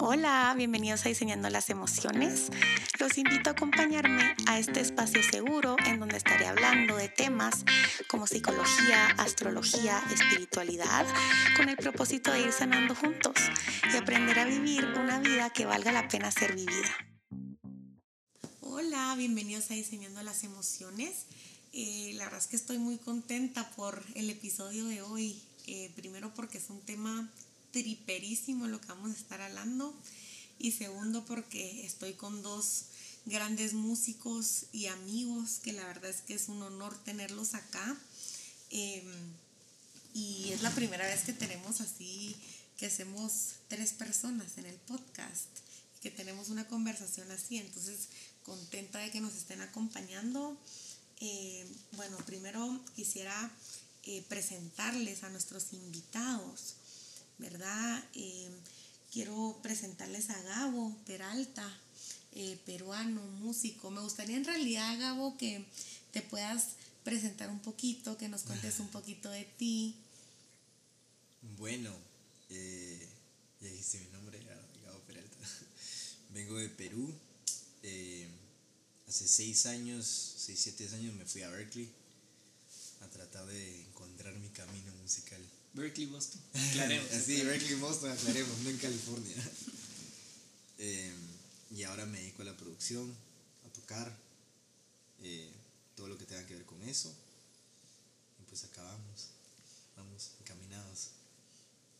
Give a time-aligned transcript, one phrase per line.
[0.00, 2.50] Hola, bienvenidos a Diseñando las Emociones.
[3.00, 7.64] Los invito a acompañarme a este espacio seguro en donde estaré hablando de temas
[8.06, 11.04] como psicología, astrología, espiritualidad,
[11.56, 13.34] con el propósito de ir sanando juntos
[13.92, 16.94] y aprender a vivir una vida que valga la pena ser vivida.
[18.60, 21.26] Hola, bienvenidos a Diseñando las Emociones.
[21.72, 25.42] Eh, la verdad es que estoy muy contenta por el episodio de hoy.
[25.66, 27.30] Eh, primero porque es un tema
[27.72, 29.94] triperísimo lo que vamos a estar hablando.
[30.58, 32.86] Y segundo, porque estoy con dos
[33.26, 37.96] grandes músicos y amigos, que la verdad es que es un honor tenerlos acá.
[38.70, 39.04] Em,
[40.14, 42.36] y es la primera vez que tenemos así,
[42.76, 45.48] que hacemos tres personas en el podcast,
[46.00, 47.58] que tenemos una conversación así.
[47.58, 48.08] Entonces,
[48.44, 50.56] contenta de que nos estén acompañando.
[51.20, 53.52] Em, bueno, primero quisiera
[54.04, 56.77] eh, presentarles a nuestros invitados.
[57.38, 58.04] ¿Verdad?
[58.14, 58.52] Em,
[59.12, 61.66] quiero presentarles a Gabo Peralta,
[62.32, 63.90] eh, peruano, músico.
[63.90, 65.64] Me gustaría en realidad, Gabo, que
[66.12, 69.96] te puedas presentar un poquito, que nos cuentes un poquito de ti.
[71.56, 71.94] Bueno,
[72.50, 73.08] eh,
[73.60, 74.38] ya dijiste mi nombre,
[74.84, 75.36] Gabo Peralta.
[76.30, 77.12] Vengo de Perú.
[77.82, 78.28] Eh,
[79.08, 81.88] hace seis años, seis, siete años me fui a Berkeley
[83.00, 85.40] a tratar de encontrar mi camino musical.
[85.74, 86.40] Berkeley, Boston.
[86.70, 87.08] Aclaremos.
[87.24, 89.36] sí, Berkeley, Boston, aclaremos, no en California.
[90.80, 91.12] Eh,
[91.72, 93.12] y ahora me dedico a la producción,
[93.66, 94.16] a tocar,
[95.24, 95.50] eh,
[95.96, 97.12] todo lo que tenga que ver con eso.
[98.40, 99.30] Y pues acabamos,
[99.96, 101.08] vamos encaminados.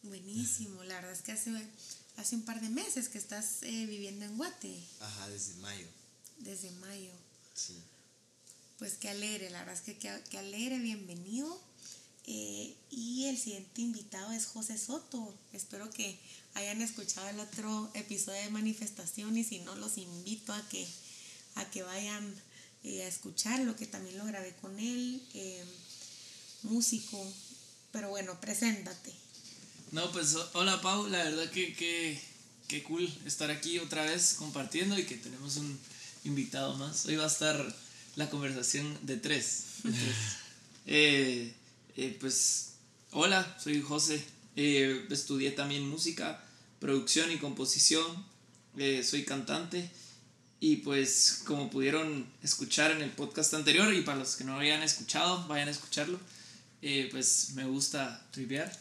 [0.03, 1.51] Buenísimo, la verdad es que hace,
[2.17, 4.81] hace un par de meses que estás eh, viviendo en Guate.
[5.01, 5.89] Ajá, desde mayo.
[6.39, 7.11] Desde mayo.
[7.55, 7.75] Sí.
[8.79, 11.61] Pues qué alegre, la verdad es que qué, alegre, bienvenido.
[12.31, 15.35] Eh, y el siguiente invitado es José Soto.
[15.55, 16.21] Espero que
[16.53, 20.87] hayan escuchado el otro episodio de manifestación y si no, los invito a que,
[21.55, 22.35] a que vayan
[22.85, 25.65] eh, a escucharlo, que también lo grabé con él, eh,
[26.65, 27.19] músico.
[27.93, 29.15] Pero bueno, preséntate.
[29.93, 32.21] No, pues hola Pau, la verdad que, que,
[32.67, 35.81] que cool estar aquí otra vez compartiendo y que tenemos un
[36.25, 37.07] invitado más.
[37.07, 37.75] Hoy va a estar
[38.17, 39.63] la conversación de tres.
[39.83, 40.15] De tres.
[40.91, 41.53] Eh,
[42.21, 42.75] pues,
[43.13, 44.23] hola, soy José.
[44.57, 46.45] Eh, estudié también música,
[46.81, 48.07] producción y composición.
[48.77, 49.91] Eh, soy cantante.
[50.61, 54.83] Y pues, como pudieron escuchar en el podcast anterior, y para los que no hayan
[54.83, 56.19] escuchado, vayan a escucharlo,
[57.11, 58.73] pues me gusta triviar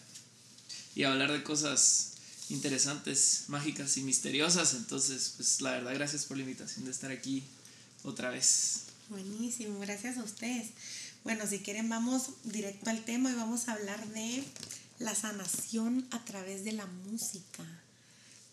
[0.96, 2.14] y hablar de cosas
[2.50, 4.74] interesantes, mágicas y misteriosas.
[4.74, 7.44] Entonces, pues la verdad, gracias por la invitación de estar aquí
[8.04, 8.84] otra vez.
[9.10, 10.70] Buenísimo, gracias a ustedes.
[11.24, 14.44] Bueno, si quieren vamos directo al tema y vamos a hablar de
[15.00, 17.64] la sanación a través de la música.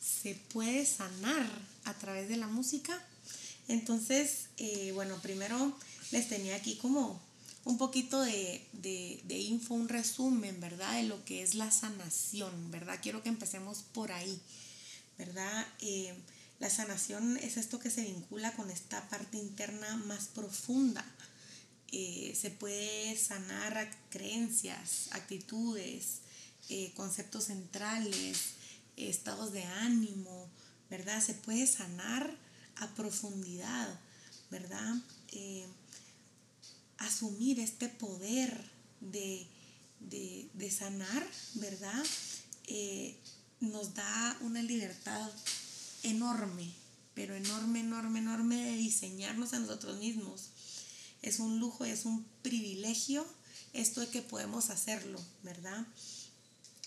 [0.01, 1.49] ¿Se puede sanar
[1.85, 3.01] a través de la música?
[3.69, 5.77] Entonces, eh, bueno, primero
[6.11, 7.21] les tenía aquí como
[7.65, 10.95] un poquito de, de, info, un resumen, ¿verdad?
[10.95, 12.99] De lo que es la sanación, ¿verdad?
[13.01, 14.39] Quiero que empecemos por ahí,
[15.17, 15.67] ¿verdad?
[15.81, 16.15] Eh,
[16.61, 21.05] la sanación es esto que se vincula con esta parte interna más profunda
[21.97, 26.23] eh, se puede sanar creencias, actitudes,
[26.69, 28.55] eh, conceptos centrales,
[28.97, 30.49] estados de ánimo,
[30.91, 31.23] ¿verdad?
[31.23, 32.37] Se puede sanar
[32.79, 34.01] a profundidad,
[34.51, 34.97] ¿verdad?
[35.31, 35.69] Eh,
[36.99, 39.47] asumir este poder de,
[40.77, 41.25] sanar,
[41.55, 42.05] ¿verdad?
[43.61, 45.31] nos da una libertad
[46.03, 46.73] enorme,
[47.15, 50.51] pero enorme, enorme, enorme de diseñarnos a nosotros mismos
[51.25, 53.27] es un lujo, es un privilegio
[53.73, 55.87] esto de que podemos hacerlo, ¿verdad?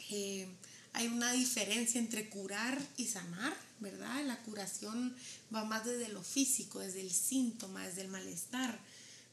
[0.09, 0.47] Eh,
[0.93, 4.23] hay una diferencia entre curar y sanar, ¿verdad?
[4.25, 5.15] La curación
[5.53, 8.79] va más desde lo físico, desde el síntoma, desde el malestar,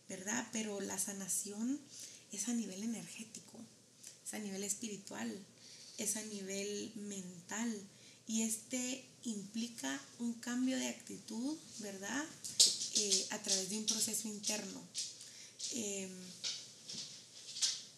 [0.09, 0.48] ¿verdad?
[0.53, 1.78] Pero la sanación
[2.32, 3.60] es a nivel energético,
[4.26, 5.31] es a nivel espiritual,
[5.98, 7.78] es a nivel mental
[8.27, 12.24] y este implica un cambio de actitud, ¿verdad?
[12.96, 14.80] Eh, a través de un proceso interno.
[15.72, 16.10] Em,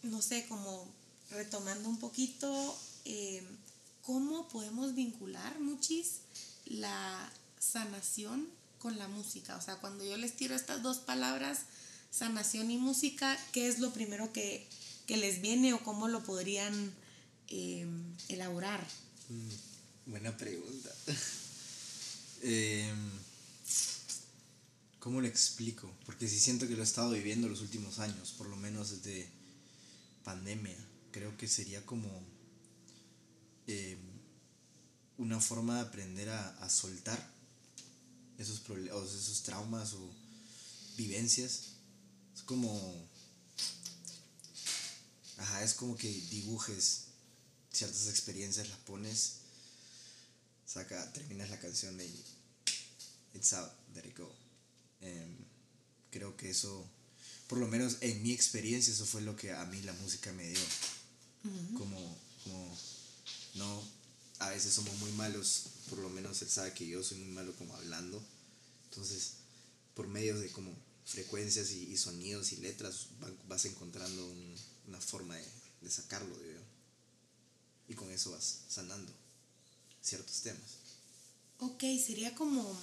[0.04, 0.86] no sé, como
[1.30, 3.44] retomando un poquito, em,
[4.02, 6.20] ¿cómo podemos vincular, muchis,
[6.64, 8.48] la sanación
[8.78, 9.56] con la música?
[9.56, 11.60] O sea, cuando yo les tiro estas dos palabras,
[12.10, 14.66] sanación y música, ¿qué es lo primero que,
[15.08, 16.92] les viene o cómo lo podrían
[17.48, 18.84] em, elaborar?
[19.28, 20.90] Mm, buena pregunta.
[25.06, 25.88] ¿Cómo lo explico?
[26.04, 29.30] Porque sí siento que lo he estado viviendo los últimos años, por lo menos desde
[30.24, 30.76] pandemia.
[31.12, 32.10] Creo que sería como...
[33.68, 34.00] Em,
[35.18, 37.24] una forma de aprender a, soltar
[38.36, 40.10] esos, proble- o esos traumas o
[40.96, 41.76] vivencias.
[42.34, 43.08] Es como...
[45.36, 47.04] Ajá, es como que dibujes
[47.72, 49.34] ciertas experiencias, las pones,
[50.66, 52.24] saca, terminas la canción y
[53.34, 54.45] it's out, let it go.
[55.00, 55.36] Em,
[56.10, 56.84] creo que eso,
[57.48, 60.48] por lo menos en mi experiencia, eso fue lo que a mí la música me
[60.48, 60.60] dio.
[61.78, 62.76] Como, como,
[63.54, 63.82] no,
[64.40, 67.54] a veces somos muy malos, por lo menos él sabe que yo soy muy malo
[67.56, 68.22] como hablando.
[68.90, 69.32] Entonces,
[69.94, 73.06] por medio de como frecuencias y, y sonidos y letras,
[73.48, 74.56] vas encontrando un-
[74.88, 75.44] una forma de,
[75.82, 76.60] de sacarlo, digo.
[77.88, 79.12] Y con eso vas sanando
[80.02, 80.62] ciertos temas.
[81.60, 82.78] Ok, sería como,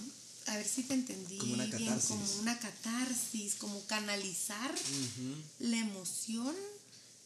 [0.48, 4.74] a ver si te entendí Como una bien, como una catarsis, como canalizar
[5.60, 6.56] la emoción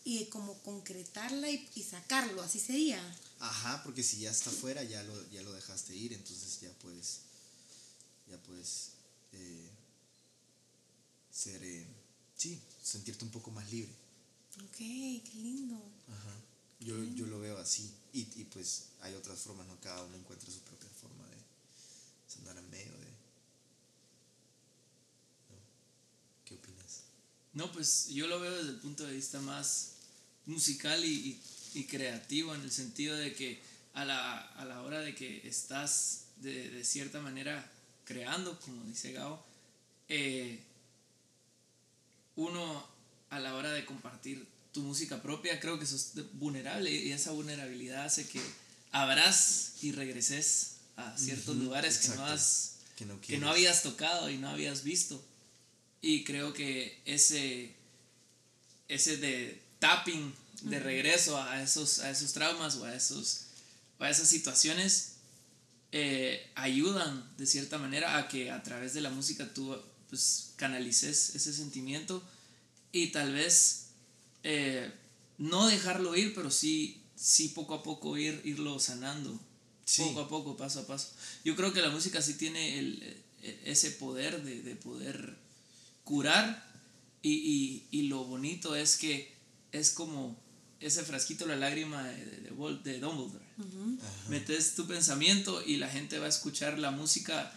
[0.04, 3.02] y como concretarla y, y sacarlo, así sería.
[3.40, 7.20] Ajá, porque si ya está fuera, ya lo, ya lo dejaste ir, entonces ya puedes,
[8.30, 8.92] ya puedes
[9.34, 9.70] eh,
[11.32, 11.86] ser, eh,
[12.38, 13.92] sí, sentirte un poco más libre.
[14.64, 15.76] Ok, qué lindo.
[16.08, 16.34] Ajá.
[16.80, 17.92] Yo, yo lo veo así.
[18.14, 19.80] Y, y pues hay otras formas, ¿no?
[19.82, 21.38] Cada uno encuentra su propia forma de
[22.28, 23.08] sanar en medio de...
[25.50, 25.58] ¿no?
[26.46, 27.04] ¿Qué opinas?
[27.58, 29.94] No, pues yo lo veo desde el punto de vista más
[30.46, 31.10] musical y,
[31.74, 33.60] y- y creativo, en el sentido de que
[33.94, 37.70] a la, a la hora de que estás de, de cierta manera
[38.06, 39.44] creando, como dice Gao,
[40.08, 40.60] eh,
[42.36, 42.88] uno
[43.30, 48.06] a la hora de compartir tu música propia, creo que sos vulnerable y esa vulnerabilidad
[48.06, 48.42] hace que
[48.92, 53.50] abras y regreses a ciertos lugares que no, has, Que no, que no quieres.
[53.50, 55.24] habías tocado y no habías visto.
[56.02, 57.74] Y creo que ese,
[58.88, 63.46] ese de tapping de regreso a esos, a esos traumas o a, esos,
[64.00, 65.14] a esas situaciones
[65.92, 69.76] eh, ayudan de cierta manera a que a través de la música tú
[70.10, 72.24] pues, canalices ese sentimiento
[72.92, 73.88] y tal vez
[74.44, 74.92] eh,
[75.38, 79.40] no dejarlo ir, pero sí, sí poco a poco ir, irlo sanando.
[79.86, 80.04] Sí.
[80.04, 81.10] Poco a poco, paso a paso.
[81.46, 85.38] Yo creo que la música sí tiene el, eh, ese poder de, de poder
[86.08, 86.66] curar
[87.22, 89.36] y, y, y lo bonito es que
[89.74, 90.40] es como
[90.80, 92.52] ese frasquito la lágrima de, de,
[92.84, 93.46] de Dumbledore.
[94.30, 97.52] Metes tu pensamiento y la gente va a escuchar la música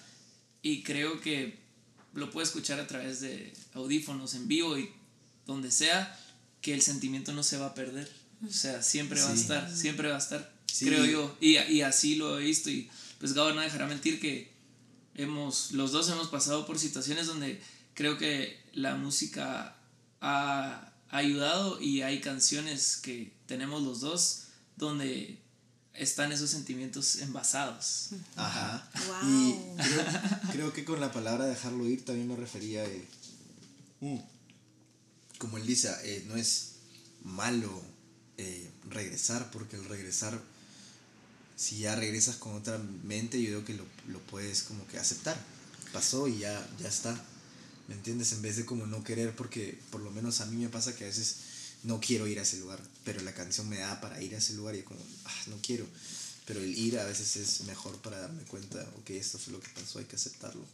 [0.63, 1.59] y creo que
[2.15, 4.91] lo puede escuchar a través de audífonos en vivo y
[5.47, 6.19] donde sea
[6.61, 8.11] que el sentimiento no se va a perder.
[8.49, 10.87] O sea, siempre va a estar, siempre va a estar, Sí.
[10.87, 11.37] creo yo.
[11.41, 12.89] Y, y así lo he visto y
[13.19, 14.51] pues Gabo no dejará mentir que
[15.15, 17.61] hemos, los dos hemos pasado por situaciones donde
[18.01, 19.77] creo que la música
[20.23, 24.45] ha ayudado y hay canciones que tenemos los dos
[24.79, 25.39] donde
[25.93, 28.09] están esos sentimientos envasados.
[28.37, 28.89] Ajá.
[29.07, 29.31] Wow.
[29.31, 30.05] Y creo,
[30.53, 33.07] creo que con la palabra dejarlo ir también me refería eh,
[34.01, 34.17] mm,
[35.37, 36.77] como él dice, eh, no es
[37.23, 37.83] malo
[38.39, 40.41] eh, regresar, porque el regresar,
[41.55, 45.37] si ya regresas con otra mente, yo creo que lo, lo puedes como que aceptar.
[45.93, 47.23] Pasó y ya, ya está.
[47.91, 48.31] ¿Me entiendes?
[48.33, 51.03] En vez de como no querer, porque por lo menos a mí me pasa que
[51.03, 51.39] a veces
[51.83, 54.55] no quiero ir a ese lugar, pero la canción me da para ir a ese
[54.55, 55.85] lugar y como, ah, no quiero.
[56.47, 59.71] Pero el ir a veces es mejor para darme cuenta, ok, esto fue lo que
[59.71, 60.65] pasó, hay que aceptarlo.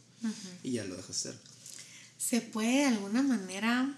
[0.61, 1.35] Y ya lo dejo hacer.
[2.19, 3.97] Se puede de alguna manera,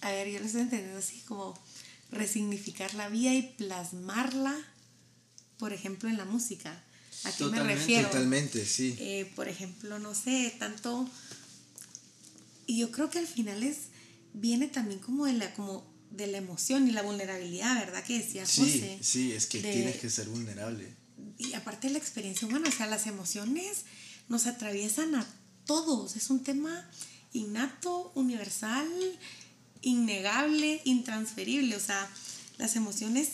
[0.00, 1.62] a ver, yo lo estoy entendiendo así como
[2.10, 4.56] resignificar la vida y plasmarla,
[5.58, 6.82] por ejemplo, en la música.
[7.24, 8.08] ¿A qué me refiero?
[8.08, 8.96] Totalmente, sí.
[8.98, 11.06] Eh, por ejemplo, no sé, tanto...
[12.72, 13.76] Y yo creo que al final es,
[14.32, 18.02] viene también como de la, como de la emoción y la vulnerabilidad, ¿verdad?
[18.02, 18.98] Que decía Sí, José.
[19.02, 20.96] sí, es que de- tienes que ser vulnerable.
[21.36, 23.84] y aparte de la experiencia humana, o sea, las emociones
[24.30, 25.26] nos atraviesan a
[25.66, 26.16] todos.
[26.16, 26.88] Es un tema
[27.34, 28.88] innato, universal,
[29.82, 31.76] innegable, intransferible.
[31.76, 32.08] O sea,
[32.58, 33.28] las emociones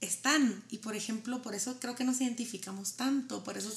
[0.00, 0.62] están.
[0.70, 3.44] Y por ejemplo, por eso creo que nos identificamos tanto.
[3.44, 3.72] Por eso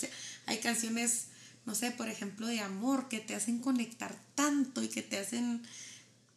[0.46, 1.26] hay canciones,
[1.66, 5.62] no sé, por ejemplo, de amor que te hacen conectar tanto y que te hacen,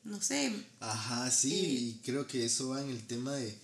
[0.04, 3.56] no sé, Ajá, sí, Eh, y creo que eso va en el tema de,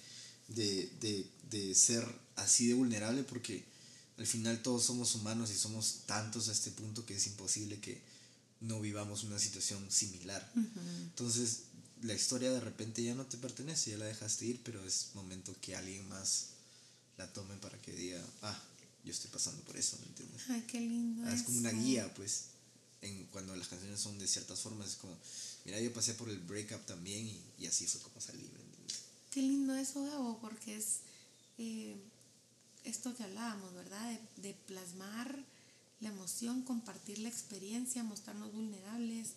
[0.49, 2.05] de, de, de ser
[2.37, 3.65] así de vulnerable porque
[4.19, 8.01] al final todos somos humanos y somos tantos a este punto que es imposible que
[8.61, 10.51] no vivamos una situación similar.
[10.55, 11.61] Entonces,
[12.03, 15.55] la historia de repente ya no te pertenece, ya la dejaste ir, pero es momento
[15.61, 16.49] que alguien más
[17.17, 18.59] la tome para que diga, ah,
[19.05, 20.43] yo estoy pasando por eso, ¿me entiendes?
[20.49, 21.23] ay, qué lindo.
[21.27, 22.47] Ah, es como una guía, pues,
[23.03, 25.17] en, cuando las canciones son de ciertas formas, es como,
[25.65, 29.01] mira, yo pasé por el breakup también y, y así fue como salí, ¿me entiendes?
[29.31, 31.01] Qué lindo eso, Gabo, porque es.
[31.59, 31.97] eh,
[32.85, 34.19] esto que hablábamos, ¿verdad?
[34.37, 35.45] De, de plasmar
[36.01, 39.33] la emoción, compartir la experiencia, mostrarnos vulnerables.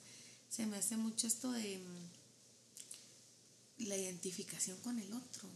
[0.49, 2.07] Se me hace mucho esto de mm,
[3.87, 5.49] la identificación con el otro,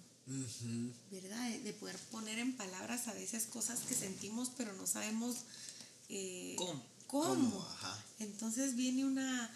[1.12, 1.50] ¿verdad?
[1.50, 5.38] De, de poder poner en palabras a veces cosas que sentimos pero no sabemos
[6.10, 6.84] eh, ¿Cómo?
[7.08, 7.26] cómo.
[7.36, 7.62] ¿Cómo?
[7.62, 8.04] Ajá.
[8.20, 9.50] Entonces viene una,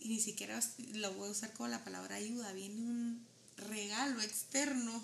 [0.00, 0.60] y ni siquiera
[0.94, 5.02] lo voy a usar como la palabra ayuda, viene un regalo externo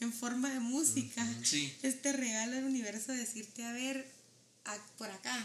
[0.00, 1.26] en forma de música.
[1.44, 1.72] Sí.
[1.82, 4.08] Este regalo del universo de decirte, a ver,
[4.64, 5.36] a- por acá.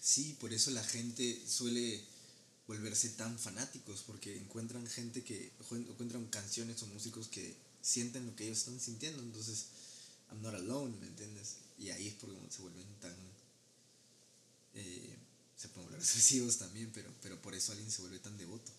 [0.00, 2.02] Sí, por eso la gente suele
[2.66, 8.44] volverse tan fanáticos, porque encuentran gente que, encuentran canciones o músicos que sienten lo que
[8.44, 9.66] ellos están sintiendo, entonces,
[10.30, 11.56] I'm not alone, ¿me entiendes?
[11.78, 13.16] Y ahí es porque se vuelven tan,
[14.74, 15.16] eh,
[15.56, 18.72] se pueden volver obsesivos también, pero, pero por eso alguien se vuelve tan devoto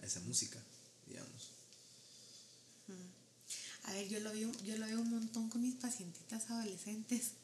[0.00, 0.62] a esa música,
[1.06, 1.52] digamos.
[3.84, 7.32] A ver, yo lo veo, yo lo veo un montón con mis pacientitas adolescentes.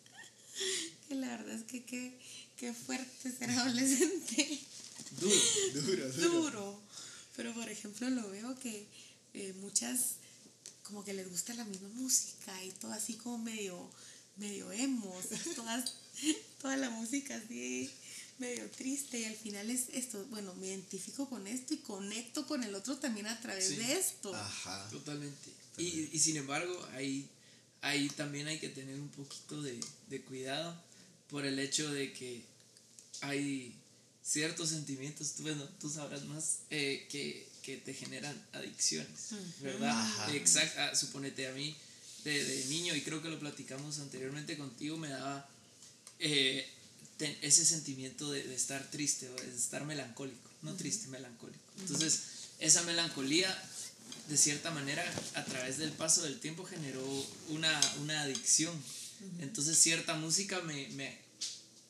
[1.08, 2.18] Que la verdad es que qué,
[2.56, 4.60] qué fuerte ser adolescente.
[5.20, 6.12] Duro.
[6.12, 6.82] Duro, duro.
[7.36, 8.86] Pero por ejemplo lo veo que
[9.34, 10.16] eh, muchas
[10.88, 13.88] como que les gusta la misma música y todo así como medio,
[14.36, 15.24] medio emos,
[15.56, 15.94] todas,
[16.60, 17.90] toda la música así
[18.38, 22.62] medio triste y al final es esto, bueno, me identifico con esto y conecto con
[22.62, 23.76] el otro también a través Sí.
[23.76, 24.32] de esto.
[24.34, 24.88] Ajá.
[24.90, 25.50] Totalmente.
[25.76, 27.28] Y, y sin embargo, ahí,
[27.80, 29.78] ahí también hay que tener un poquito de,
[30.08, 30.80] de cuidado
[31.28, 32.42] por el hecho de que
[33.22, 33.74] hay
[34.22, 39.34] ciertos sentimientos, tú, bueno, tú sabrás más, eh, que, que te generan adicciones.
[39.60, 39.90] ¿verdad?
[39.90, 40.34] Ajá.
[40.34, 41.76] Exacto, ah, suponete a mí,
[42.24, 45.46] de, de niño, y creo que lo platicamos anteriormente contigo, me daba
[46.18, 46.66] eh,
[47.18, 51.60] ten- ese sentimiento de, de estar triste o de estar melancólico, no triste, melancólico.
[51.80, 52.20] Entonces,
[52.58, 53.50] esa melancolía,
[54.30, 57.04] de cierta manera, a través del paso del tiempo generó
[57.50, 58.74] una, una adicción.
[59.40, 61.18] Entonces, cierta música me, me,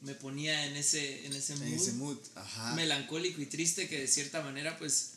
[0.01, 2.75] me ponía en ese, en ese En mood ese mood, ajá.
[2.75, 5.13] melancólico y triste que de cierta manera, pues,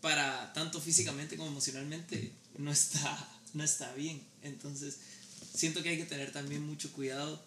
[0.00, 4.22] para tanto físicamente como emocionalmente, no está, no está bien.
[4.42, 4.96] Entonces,
[5.54, 7.42] siento que hay que tener también mucho cuidado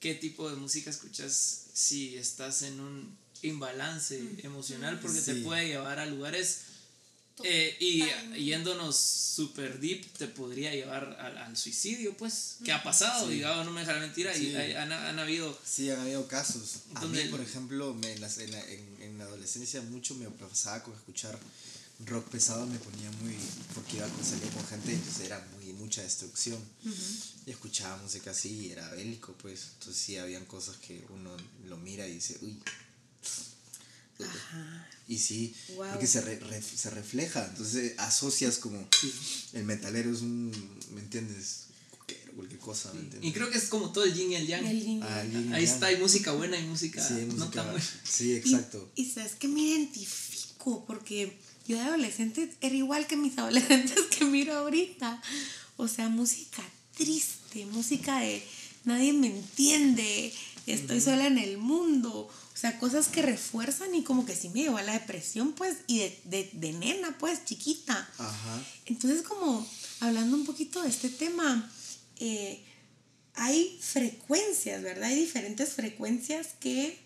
[0.00, 5.98] qué tipo de música escuchas si estás en un imbalance emocional, porque te puede llevar
[5.98, 6.60] a lugares
[7.44, 8.04] eh, y
[8.44, 13.34] yéndonos super deep te podría llevar al, al suicidio, pues, que ha pasado, Sí.
[13.36, 14.54] digamos, no me dejará mentir, y Sí.
[14.54, 16.80] hay- han, han habido Sí, han habido casos.
[16.94, 20.82] A Donde mí, por ejemplo, me, en, la, en- en la adolescencia mucho me pasaba
[20.84, 21.36] con escuchar
[22.06, 23.36] rock pesado, me ponía muy...
[23.74, 26.58] porque iba a salir con gente, entonces era muy mucha destrucción.
[27.46, 29.68] Y escuchaba música así y era bélico, pues.
[29.74, 31.30] Entonces sí, habían cosas que uno
[31.66, 32.56] lo mira y dice, uy.
[34.24, 34.88] Ajá.
[35.08, 35.90] Y sí, Wow.
[35.90, 38.86] porque se, re- re- se refleja, entonces asocias como
[39.52, 40.50] el metalero es un,
[40.94, 41.64] ¿me entiendes?
[41.90, 43.28] Cualquier, cualquier cosa, ¿me entiendes?
[43.28, 44.64] Y creo que es como todo el yin y el yang.
[44.64, 45.74] El yin y Ah, el yin y Ahí yang.
[45.74, 47.86] está, hay música buena y música, Sí, no música- tan buena.
[48.04, 48.92] sí, exacto.
[48.94, 54.00] Y, y sabes que me identifico porque yo de adolescente era igual que mis adolescentes
[54.16, 55.20] que miro ahorita.
[55.76, 56.62] O sea, música
[56.96, 58.42] triste, música de
[58.84, 60.32] nadie me entiende,
[60.66, 62.28] estoy sola en el mundo.
[62.54, 65.78] O sea, cosas que refuerzan y como que sí me llevó a la depresión, pues,
[65.86, 68.08] y de, de, de nena, pues, chiquita.
[68.18, 68.62] Ajá.
[68.86, 69.66] Entonces, como
[70.00, 71.70] hablando un poquito de este tema,
[72.20, 72.62] eh,
[73.34, 75.04] hay frecuencias, ¿verdad?
[75.04, 76.98] Hay diferentes frecuencias que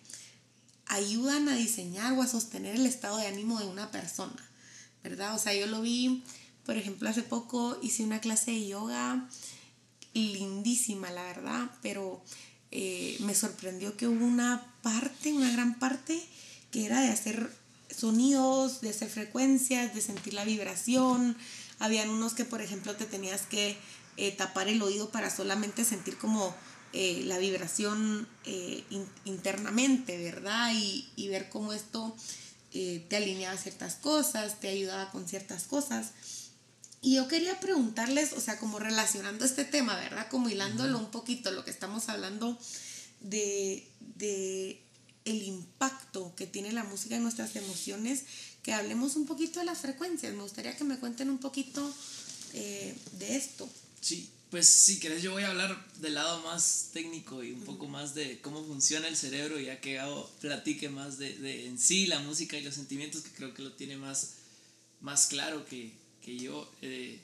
[0.86, 4.45] ayudan a diseñar o a sostener el estado de ánimo de una persona,
[5.08, 5.34] ¿verdad?
[5.34, 6.24] O sea, yo lo vi,
[6.64, 9.28] por ejemplo, hace poco hice una clase de yoga
[10.14, 12.22] lindísima, la verdad, pero
[12.70, 16.20] eh, me sorprendió que hubo una parte, una gran parte,
[16.70, 17.50] que era de hacer
[17.94, 21.36] sonidos, de hacer frecuencias, de sentir la vibración.
[21.78, 23.76] Habían unos que, por ejemplo, te tenías que
[24.16, 26.54] eh, tapar el oído para solamente sentir como
[26.92, 28.26] eh, la vibración
[28.90, 30.72] in- internamente, ¿verdad?
[30.74, 32.16] Y, y ver cómo esto
[32.72, 36.12] eh, te alineaba ciertas cosas, te ayudaba con ciertas cosas.
[37.02, 40.28] Y yo quería preguntarles, o sea, como relacionando este tema, ¿verdad?
[40.28, 42.58] Como hilándolo un poquito, lo que estamos hablando
[43.20, 44.82] de, de
[45.24, 48.24] el impacto que tiene la música en nuestras emociones,
[48.62, 50.32] que hablemos un poquito de las frecuencias.
[50.34, 51.92] Me gustaría que me cuenten un poquito
[52.54, 53.68] eh, de esto.
[54.00, 57.88] Sí, pues si querés yo voy a hablar del lado más técnico y un poco
[57.88, 62.06] más de cómo funciona el cerebro, ya que Gabo platique más de, de en sí
[62.06, 64.34] la música y los sentimientos, que creo que lo tiene más,
[65.00, 66.70] más claro que, que yo.
[66.82, 67.18] Eh,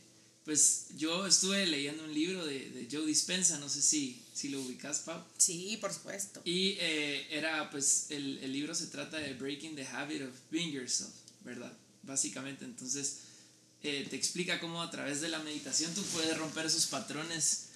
[0.45, 4.61] pues yo estuve leyendo un libro de, de Joe Dispensa, no sé si, si lo
[4.61, 5.23] ubicas, Pau.
[5.39, 6.43] Sí, por supuesto.
[6.45, 10.73] Y eh, era, pues, el, el libro se trata de Breaking the Habit of Being
[10.73, 11.13] Yourself,
[11.45, 11.73] ¿verdad?
[12.03, 13.19] Básicamente, entonces
[13.83, 17.69] eh, te explica cómo a través de la meditación tú puedes romper esos patrones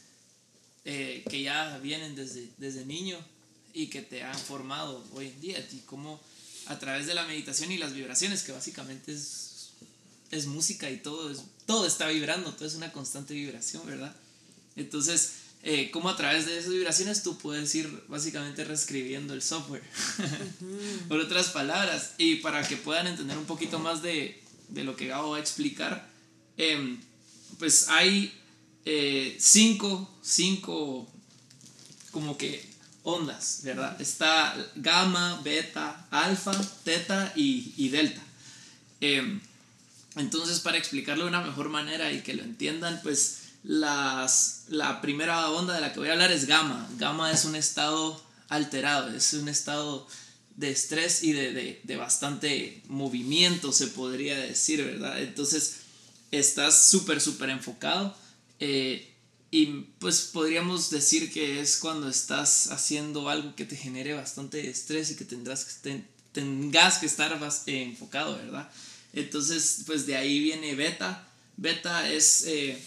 [0.84, 3.18] eh, que ya vienen desde, desde niño
[3.74, 5.68] y que te han formado hoy en día.
[5.72, 6.20] Y cómo
[6.66, 9.70] a través de la meditación y las vibraciones, que básicamente es,
[10.30, 14.14] es música y todo, es, todo está vibrando, todo es una constante vibración, ¿verdad?
[14.76, 15.32] Entonces,
[15.62, 19.82] eh, cómo a través de esas vibraciones tú puedes ir básicamente reescribiendo el software,
[21.08, 25.06] por otras palabras, y para que puedan entender un poquito más de, de lo que
[25.06, 26.08] Gabo va a explicar,
[26.56, 27.00] em,
[27.58, 28.32] pues hay
[28.84, 31.08] eh, cinco, cinco
[32.10, 32.64] como que
[33.02, 34.00] ondas, ¿verdad?
[34.00, 36.52] Está gamma, beta, alfa,
[36.84, 38.20] teta y, delta.
[39.00, 39.40] Em,
[40.16, 45.50] entonces, para explicarlo de una mejor manera y que lo entiendan, pues las, la primera
[45.50, 46.88] onda de la que voy a hablar es gamma.
[46.96, 50.06] Gamma es un estado alterado, es un estado
[50.56, 55.22] de estrés y de, de bastante movimiento, se podría decir, ¿verdad?
[55.22, 55.76] Entonces,
[56.30, 58.16] estás súper, súper enfocado.
[58.60, 59.12] Eh,
[59.50, 59.66] y
[59.98, 65.16] pues podríamos decir que es cuando estás haciendo algo que te genere bastante estrés y
[65.16, 67.32] que tendrás que, tengas que estar
[67.66, 68.68] eh, enfocado, ¿verdad?
[69.12, 71.28] Entonces, pues de ahí viene beta.
[71.56, 72.78] Beta es, eh,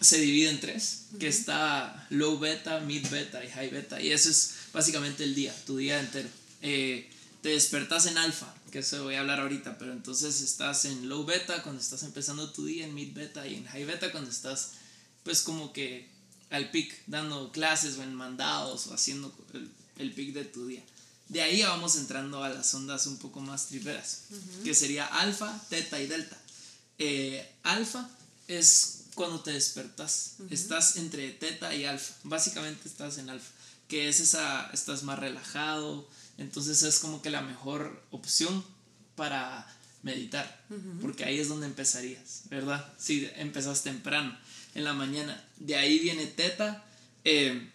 [0.00, 4.00] se divide en tres, que está low beta, mid beta y high beta.
[4.00, 6.28] Y eso es básicamente el día, tu día entero.
[6.60, 11.24] Te despertas en alfa, que eso voy a hablar ahorita, pero entonces estás en low
[11.24, 14.72] beta cuando estás empezando tu día, en mid beta y en high beta cuando estás
[15.22, 16.08] pues como que
[16.50, 20.82] al pic, dando clases o en mandados o haciendo el, el pic de tu día.
[21.28, 24.22] De ahí vamos entrando a las ondas un poco más triperas,
[24.64, 26.36] que sería alfa, teta y delta.
[26.98, 28.10] Eh, alfa
[28.48, 33.48] es cuando te despertas, estás entre teta y alfa, básicamente estás en alfa,
[33.86, 36.08] que es esa, estás más relajado,
[36.40, 38.64] entonces es como que la mejor opción
[39.14, 39.66] para
[40.02, 40.64] meditar,
[41.02, 42.92] porque ahí es donde empezarías, ¿verdad?
[42.98, 44.36] Si empezas temprano
[44.74, 45.44] en la mañana.
[45.58, 46.82] De ahí viene Teta,
[47.24, 47.68] eh,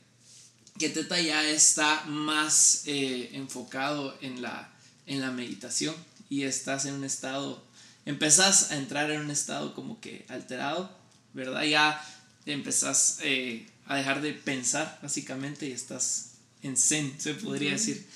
[0.79, 4.73] que Teta ya está más eh, enfocado en la,
[5.05, 5.95] en la meditación
[6.29, 7.63] y estás en un estado,
[8.05, 10.97] empezás a entrar en un estado como que alterado,
[11.33, 11.63] ¿verdad?
[11.63, 12.03] Ya
[12.47, 16.31] empezás eh, a dejar de pensar básicamente y estás
[16.63, 18.07] en zen, se podría decir.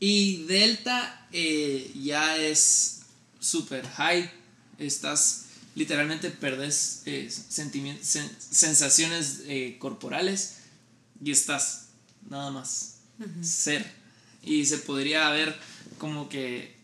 [0.00, 3.00] Y Delta ya es
[3.38, 4.30] super high,
[4.78, 10.56] estás literalmente perdés eh, sensaciones eh, corporales
[11.22, 11.86] y estás
[12.28, 12.96] nada más
[13.42, 14.00] ser.
[14.42, 15.56] Y se podría ver
[15.98, 16.74] como que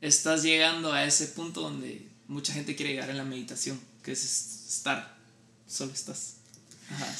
[0.00, 4.66] estás llegando a ese punto donde mucha gente quiere llegar en la meditación, que es
[4.68, 5.16] estar,
[5.66, 6.34] solo estás.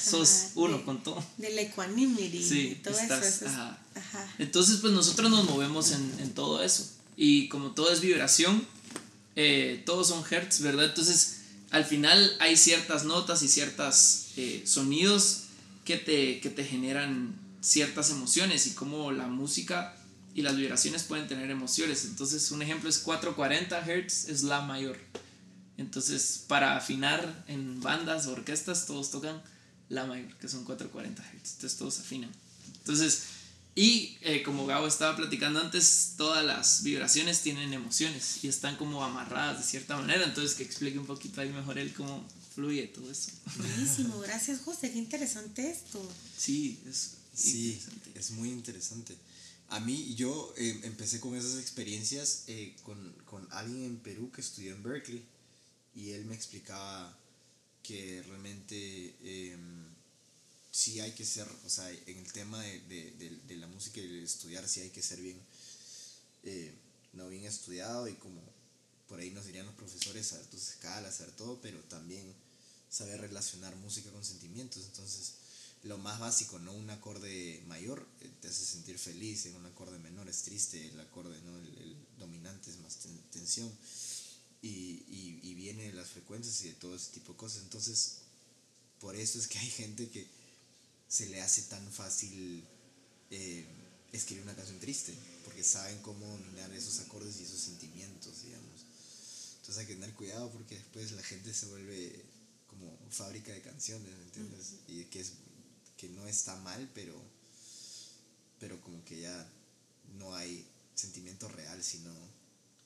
[0.01, 1.23] sos uno con todo.
[1.37, 2.43] Del equanimity.
[2.43, 3.77] Sí, todo eso.
[4.37, 6.89] Entonces, pues nosotros nos movemos en, en todo eso.
[7.17, 8.65] Y como todo es vibración,
[9.35, 10.85] eh, todos son hertz, ¿verdad?
[10.85, 15.43] Entonces, al final hay ciertas notas y ciertos eh, sonidos
[15.85, 19.95] que te, que te generan ciertas emociones y como la música
[20.33, 22.05] y las vibraciones pueden tener emociones.
[22.05, 24.97] Entonces, un ejemplo es 440 Hz es la mayor.
[25.77, 29.41] Entonces, para afinar en bandas o orquestas, todos tocan
[29.89, 31.53] la mayor, que son 440 Hz.
[31.53, 32.31] Entonces, todos afinan.
[32.79, 33.23] Entonces,
[33.73, 39.03] y eh, como Gabo estaba platicando antes, todas las vibraciones tienen emociones y están como
[39.03, 40.25] amarradas de cierta manera.
[40.25, 43.31] Entonces, que explique un poquito ahí mejor él cómo fluye todo eso.
[43.57, 46.05] Buenísimo, gracias José, qué interesante esto.
[46.37, 47.81] Sí, es, sí,
[48.13, 49.15] es muy interesante.
[49.69, 54.41] A mí, yo eh, empecé con esas experiencias eh, con, con alguien en Perú que
[54.41, 55.23] estudió en Berkeley
[55.95, 57.17] y él me explicaba
[57.81, 59.85] que realmente em,
[60.71, 64.05] sí hay que ser, o sea, en el tema de, de, de, la música y
[64.05, 65.39] el estudiar sí hay que ser bien,
[66.43, 66.73] eh,
[67.13, 68.41] no bien estudiado y como
[69.07, 72.33] por ahí nos dirían los profesores, saber tus escalas, saber todo, pero también
[72.89, 74.85] saber relacionar música con sentimientos.
[74.85, 75.33] Entonces,
[75.83, 76.71] lo más básico, ¿no?
[76.73, 80.99] Un acorde mayor eh, te hace sentir feliz, en un acorde menor es triste, el
[81.01, 81.57] acorde, ¿no?
[81.57, 82.99] El, dominante es más
[83.31, 83.69] tensión.
[84.61, 87.63] Y, y, y viene de las frecuencias y de todo ese tipo de cosas.
[87.63, 88.19] Entonces,
[88.99, 90.29] por eso es que hay gente que
[91.11, 92.63] se le hace tan fácil
[93.31, 93.65] eh,
[94.13, 98.85] escribir una canción triste, porque saben cómo dominar esos acordes y esos sentimientos, digamos.
[99.57, 102.23] Entonces hay que tener cuidado porque después la gente se vuelve
[102.67, 104.75] como fábrica de canciones, ¿me entiendes?
[104.87, 105.33] Y que, es,
[105.97, 107.21] que no está mal, pero,
[108.61, 109.51] pero como que ya
[110.17, 112.13] no hay sentimiento real, sino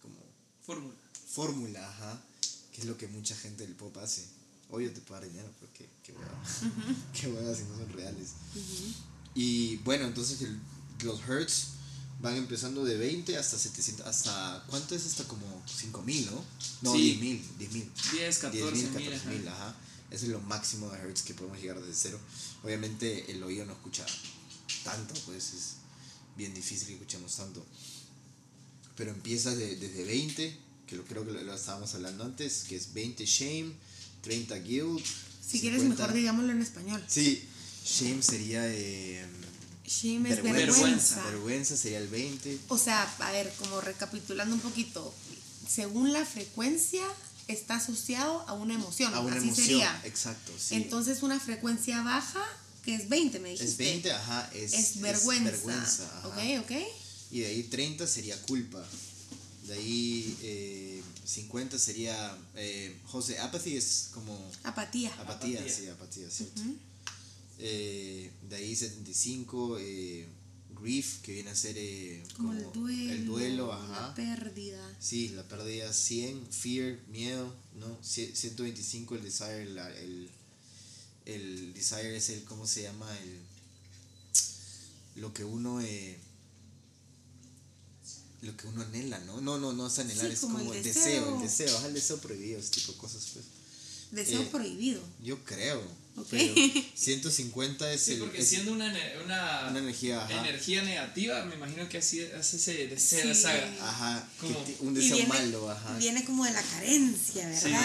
[0.02, 0.20] como...
[0.66, 0.96] Fórmula.
[1.28, 2.26] Fórmula, ajá,
[2.72, 4.26] que es lo que mucha gente del pop hace
[4.70, 6.14] obvio te puedo dar dinero, pero qué, qué
[7.14, 8.30] qué si no son reales.
[9.34, 10.48] Y bueno, entonces
[11.04, 11.68] los hertz
[12.22, 15.06] van empezando de 20 hasta 700, hasta, ¿cuánto es?
[15.06, 16.44] Hasta como 5000, ¿no?
[16.82, 17.90] No, 10.000, 10.000.
[18.52, 19.76] 10, 14 mil, ajá.
[20.12, 22.20] Eso es lo máximo de hertz que podemos llegar desde cero.
[22.64, 24.06] Obviamente el oído no escucha
[24.84, 25.76] tanto, pues es
[26.38, 27.66] bien difícil que escuchemos tanto.
[28.96, 32.76] Pero empieza de- desde 20, que lo creo que lo, lo estábamos hablando antes, que
[32.78, 33.74] es 20 shame,
[34.26, 35.06] 30 guilt.
[35.48, 37.04] Si quieres 50 mejor digámoslo en español.
[37.08, 37.44] Sí,
[37.86, 39.26] shame sería eh,
[39.88, 40.58] Shame es vergüenza.
[40.66, 41.24] vergüenza.
[41.26, 42.60] Vergüenza sería el 20.
[42.70, 45.14] O sea, a ver, como recapitulando un poquito,
[45.70, 47.04] según la frecuencia
[47.48, 49.68] está asociado a una emoción, A una así emoción.
[49.68, 50.02] sería.
[50.04, 50.76] Exacto, sí.
[50.76, 52.44] Entonces una frecuencia baja,
[52.84, 53.72] que es 20, me dijiste.
[53.72, 55.52] es 20, ajá, es, Es vergüenza.
[55.52, 56.28] vergüenza, ajá.
[56.30, 56.72] ok, ok.
[57.32, 58.84] Y de ahí 30 sería culpa.
[59.68, 60.95] De ahí eh,
[61.26, 62.38] 50 sería.
[62.56, 64.34] Eh, José, apathy es como.
[64.64, 65.10] Apatía.
[65.16, 65.74] Apatía, Apatía.
[65.76, 66.62] sí, apatía, cierto.
[66.62, 66.76] Ujú.
[67.60, 70.28] Eh, de ahí 75, eh,
[70.80, 73.12] grief, que viene a ser eh, Como, el duelo.
[73.14, 73.76] el duelo, La
[74.08, 74.16] ajá.
[74.16, 74.96] pérdida.
[75.00, 77.98] Sí, la pérdida 100, fear, miedo, ¿no?
[78.02, 80.30] Cie- 125 el desire, la- el,
[81.26, 83.10] el desire es el, ¿cómo se llama?
[83.20, 83.40] El,
[85.22, 86.18] lo que uno, eh,
[88.46, 89.42] lo que uno anhela, ¿no?
[89.42, 91.04] No, no, no es anhelar, Sí, es como como, el el deseo.
[91.04, 93.46] deseo, el deseo, ajá, el deseo prohibido, ese tipo de cosas, pues.
[94.12, 95.02] Deseo Eh, prohibido.
[95.24, 95.82] Yo creo.
[96.16, 96.28] Ok.
[96.30, 96.54] Pero
[96.96, 98.88] 150 es Sí, el, porque es siendo una,
[99.26, 100.48] una, una energía, ajá.
[100.48, 103.32] energía negativa, me imagino que así hace ese deseo, Sí.
[103.32, 103.52] esa...
[103.86, 104.30] Ajá,
[104.80, 105.98] un deseo viene- malo, ajá.
[105.98, 107.62] Viene como de la carencia, ¿verdad?
[107.62, 107.70] Sí.
[107.70, 107.76] de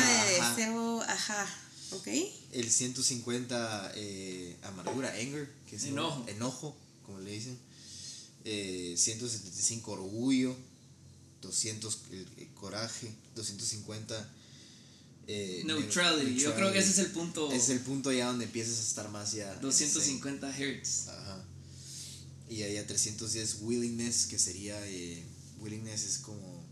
[0.41, 0.55] Ajá.
[0.57, 1.57] deseo, ajá.
[1.93, 2.07] ¿Ok?
[2.53, 6.25] El 150 eh, amargura, anger, que es Enojo.
[6.29, 7.59] enojo, como le dicen.
[8.45, 10.57] Eh, 175 orgullo,
[11.43, 14.35] 200 el, el coraje, 250
[15.27, 16.41] eh, Neutrality.
[16.41, 19.11] Yo creo que ese es el punto Es el punto ya donde empiezas a estar
[19.11, 19.53] más ya.
[19.55, 21.09] en 250 Hz.
[21.09, 21.45] Ajá.
[22.49, 24.77] Y ahí a 310 willingness, que sería.
[24.89, 25.23] eh,
[25.61, 26.65] willingness es como.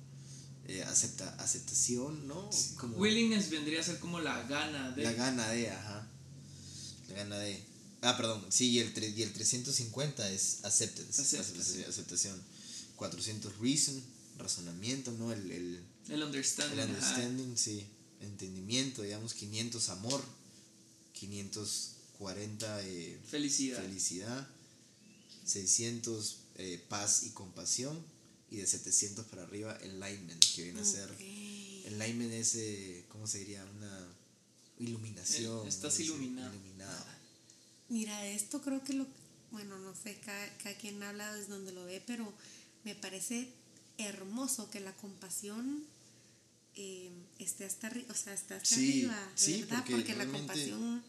[0.67, 2.51] eh, acepta, aceptación, ¿no?
[2.79, 5.03] Como Willingness vendría a ser como la gana de...
[5.05, 6.09] la gana de, ajá.
[7.09, 7.63] La gana de.
[8.03, 12.43] Ah, perdón, sí, y el, tre- y el 350 es acceptance, aceptación, aceptación.
[12.97, 14.01] 400 reason,
[14.39, 15.33] razonamiento, ¿no?
[15.33, 16.79] El, el, El understanding.
[16.79, 16.91] el ajá.
[16.93, 17.85] understanding, sí.
[18.21, 20.23] Entendimiento, digamos, 500 amor,
[21.13, 23.81] 540 eh, Felicidad.
[23.83, 24.49] felicidad,
[25.45, 27.99] 600 eh, paz y compasión,
[28.51, 31.09] y de 700 para arriba, enlightenment, que viene a ser.
[31.85, 33.65] Enlightenment es, eh, ¿cómo se diría?
[33.77, 34.09] Una
[34.79, 35.63] iluminación.
[35.63, 35.95] El- estás.
[35.95, 36.53] Sí, iluminado.
[37.89, 39.07] Mira, esto creo que lo,
[39.51, 42.33] bueno, no sé, cada, cada quien habla desde donde lo ve, pero
[42.85, 43.49] me parece
[43.97, 45.85] hermoso que la compasión
[46.77, 49.79] eh, esté hasta arriba, o sea, está hasta Sí, arriba, sí, ¿verdad?
[49.79, 51.03] porque Porque, la compasión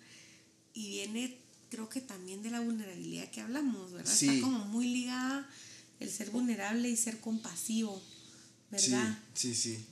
[0.74, 1.38] y viene,
[1.70, 4.14] creo que también de la vulnerabilidad que hablamos, ¿verdad?
[4.16, 4.28] Sí.
[4.30, 5.50] Está como muy ligada
[6.00, 8.02] el ser vulnerable y ser compasivo,
[8.72, 9.20] ¿verdad?
[9.36, 9.86] Sí, sí, sí.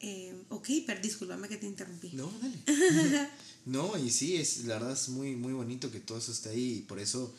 [0.00, 2.10] Eh, ok, pero discúlpame que te interrumpí.
[2.12, 2.58] No, dale.
[3.66, 6.72] no, y sí, es, la verdad es muy, muy bonito que todo eso esté ahí
[6.78, 7.34] y por eso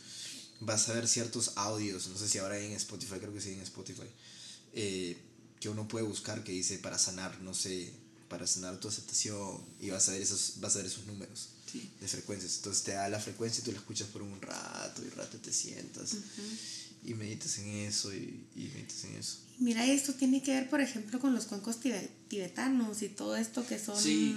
[0.61, 3.51] vas a ver ciertos audios, no sé si ahora hay en Spotify, creo que sí
[3.51, 4.07] en Spotify,
[4.73, 5.17] eh,
[5.59, 7.91] que uno puede buscar que dice para sanar, no sé,
[8.29, 11.89] para sanar tu aceptación y vas a ver esos, vas a ver esos números Sí.
[11.99, 12.55] de frecuencias.
[12.57, 15.51] Entonces te da la frecuencia y tú la escuchas por un rato y rato te
[15.51, 16.15] sientas
[17.03, 19.37] y meditas en eso y, y meditas en eso.
[19.59, 23.65] Mira, esto tiene que ver, por ejemplo, con los cuencos tibe- tibetanos y todo esto
[23.67, 24.01] que son...
[24.01, 24.35] Sí.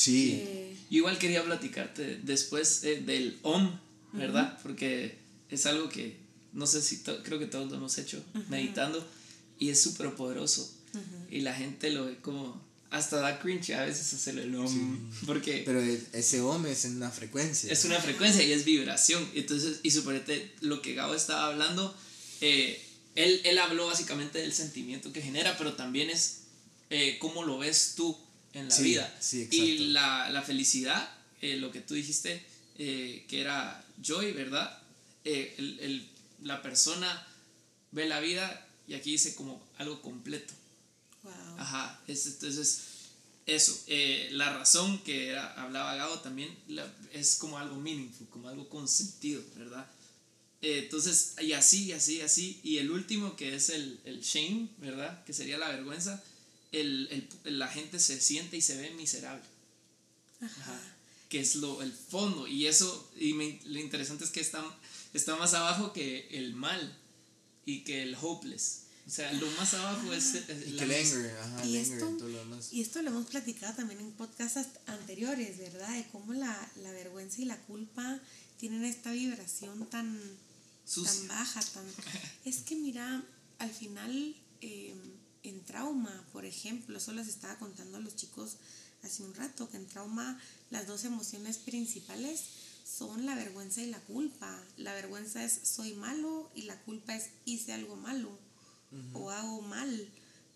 [0.00, 3.78] Sí, eh, Yo igual quería platicarte después eh, del OM,
[4.12, 4.58] ¿verdad?
[4.62, 5.18] Porque
[5.50, 6.16] es algo que
[6.52, 9.06] no sé si to- creo que todos lo hemos hecho meditando
[9.58, 10.74] y es súper poderoso.
[11.30, 12.60] Y la gente lo ve como
[12.90, 15.80] hasta da cringe a veces hacerlo el OM porque pero
[16.12, 17.70] ese hombre es en una frecuencia.
[17.72, 19.24] es una frecuencia y es vibración.
[19.34, 21.94] Entonces, y suponete lo que Gabo estaba hablando,
[22.40, 22.82] eh,
[23.14, 26.38] él, él habló básicamente del sentimiento que genera, pero también es
[26.88, 28.18] eh, cómo lo ves tú
[28.52, 29.16] en la Sí, vida.
[29.20, 29.64] sí, exacto.
[29.64, 31.08] y la, la felicidad,
[31.40, 32.44] eh, lo que tú dijiste,
[32.78, 34.78] eh, que era joy, ¿verdad?
[35.24, 36.08] Eh, el, el-
[36.42, 37.26] la persona
[37.92, 40.54] ve la vida y aquí dice como algo completo.
[41.22, 41.32] wow.
[41.58, 42.80] Ajá, es, entonces
[43.46, 48.48] eso, eh, la razón que era- hablaba Gabo también la- es como algo meaningful, como
[48.48, 49.86] algo con sentido, ¿verdad?
[50.62, 54.20] Eh, entonces, y así, y así, y así, y el último que es el, el
[54.22, 55.24] shame, ¿verdad?
[55.24, 56.22] Que sería la vergüenza,
[56.72, 59.42] el, el- la gente se siente y se ve miserable,
[60.40, 60.80] Ajá.
[61.28, 64.64] que es lo, el fondo, y eso, y me- lo interesante es que está,
[65.14, 66.96] está más abajo que el mal
[67.66, 68.82] y que el hopeless.
[69.06, 71.84] O sea, lo más abajo es, es Y la que el anger, ajá, Y el
[71.84, 72.72] anger esto- y todo lo demás.
[72.72, 75.92] Y esto lo hemos platicado también en podcasts anteriores, ¿verdad?
[75.96, 78.20] De cómo la, la vergüenza y la culpa
[78.58, 80.20] tienen esta vibración tan,
[80.86, 81.12] Sucia.
[81.12, 81.84] tan baja, tan...
[82.44, 83.24] Es que mira,
[83.58, 84.94] al final eh,
[85.42, 88.56] en trauma, por ejemplo, eso les estaba contando a los chicos
[89.02, 92.42] hace un rato, que en trauma las dos emociones principales
[92.84, 94.62] son la vergüenza y la culpa.
[94.76, 98.30] La vergüenza es soy malo y la culpa es hice algo malo
[99.12, 100.08] o hago mal,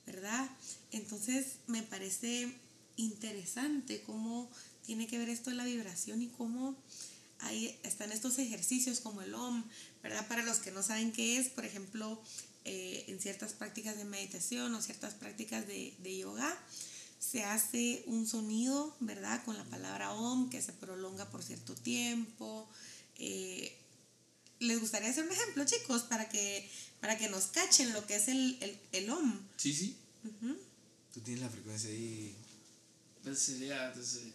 [0.07, 0.51] ¿verdad?
[0.91, 2.53] Entonces me parece
[2.97, 4.51] interesante cómo
[4.85, 6.77] tiene que ver esto de la vibración y cómo
[7.39, 9.65] ahí están estos ejercicios como el OM,
[10.03, 10.27] ¿verdad?
[10.29, 12.21] Para los que no saben qué es, por ejemplo,
[12.65, 16.57] eh, en ciertas prácticas de meditación o ciertas prácticas de, de yoga,
[17.19, 19.43] se hace un sonido, ¿verdad?
[19.45, 22.69] Con la palabra OM que se prolonga por cierto tiempo.
[23.17, 23.77] Eh,
[24.61, 26.69] ¿Les gustaría hacer un ejemplo, chicos, para que,
[27.01, 29.41] para que nos cachen lo que es el, el, el OM?
[29.57, 29.97] Sí, sí.
[31.13, 32.35] Tú tienes la frecuencia ahí.
[33.23, 34.33] Pues sería, entonces,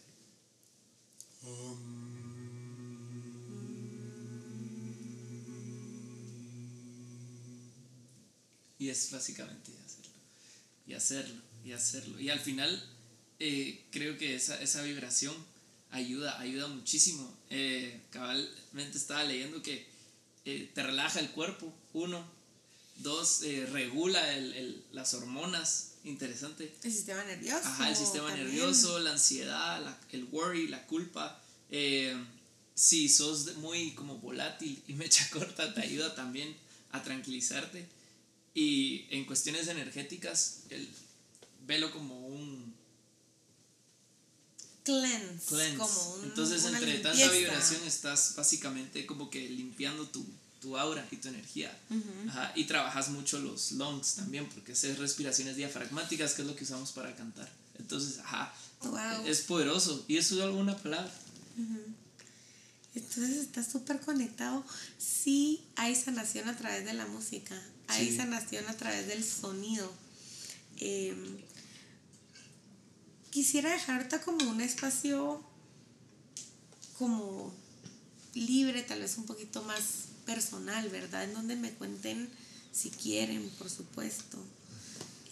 [8.80, 10.10] y es básicamente hacerlo,
[10.88, 12.18] y hacerlo, y hacerlo.
[12.20, 12.82] Y al final
[13.38, 15.34] eh, creo que esa, esa vibración
[15.90, 17.32] ayuda, ayuda muchísimo.
[17.50, 19.86] Eh, cabalmente estaba leyendo que
[20.44, 22.24] eh, te relaja el cuerpo, uno.
[22.96, 26.74] Dos, eh, regula el, el, las hormonas, interesante.
[26.82, 27.66] El sistema nervioso.
[27.66, 28.48] Ajá, el sistema también.
[28.48, 31.40] nervioso, la ansiedad, la- el worry, la culpa.
[32.74, 36.54] Si sos muy como volátil y mecha corta, te ayuda también
[36.92, 37.86] a tranquilizarte.
[38.54, 40.88] Y en cuestiones energéticas, el,
[41.66, 42.74] velo como un
[44.84, 45.46] Cleanse.
[45.46, 45.76] cleanse.
[45.76, 50.24] Como un- Entonces, una entre tanta vibración, estás básicamente como que limpiando tu,
[50.60, 51.76] tu aura y tu energía.
[52.28, 56.64] Ajá, y trabajas mucho los lungs también, porque haces respiraciones diafragmáticas, que es lo que
[56.64, 57.48] usamos para cantar.
[57.78, 59.26] Entonces, ajá, Wow.
[59.26, 60.04] es poderoso.
[60.08, 61.12] Y eso es alguna palabra.
[62.94, 64.64] Entonces está súper conectado.
[64.98, 68.16] Sí hay sanación a través de la música, hay Sí.
[68.16, 69.90] sanación a través del sonido.
[70.78, 71.14] Eh,
[73.30, 75.42] quisiera dejar ahorita como un espacio
[76.98, 77.52] como
[78.34, 81.24] libre, tal vez un poquito más personal, ¿verdad?
[81.24, 82.28] En donde me cuenten,
[82.72, 84.38] si quieren, por supuesto,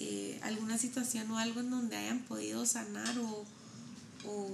[0.01, 3.45] eh, alguna situación o algo en donde hayan podido sanar o,
[4.27, 4.49] o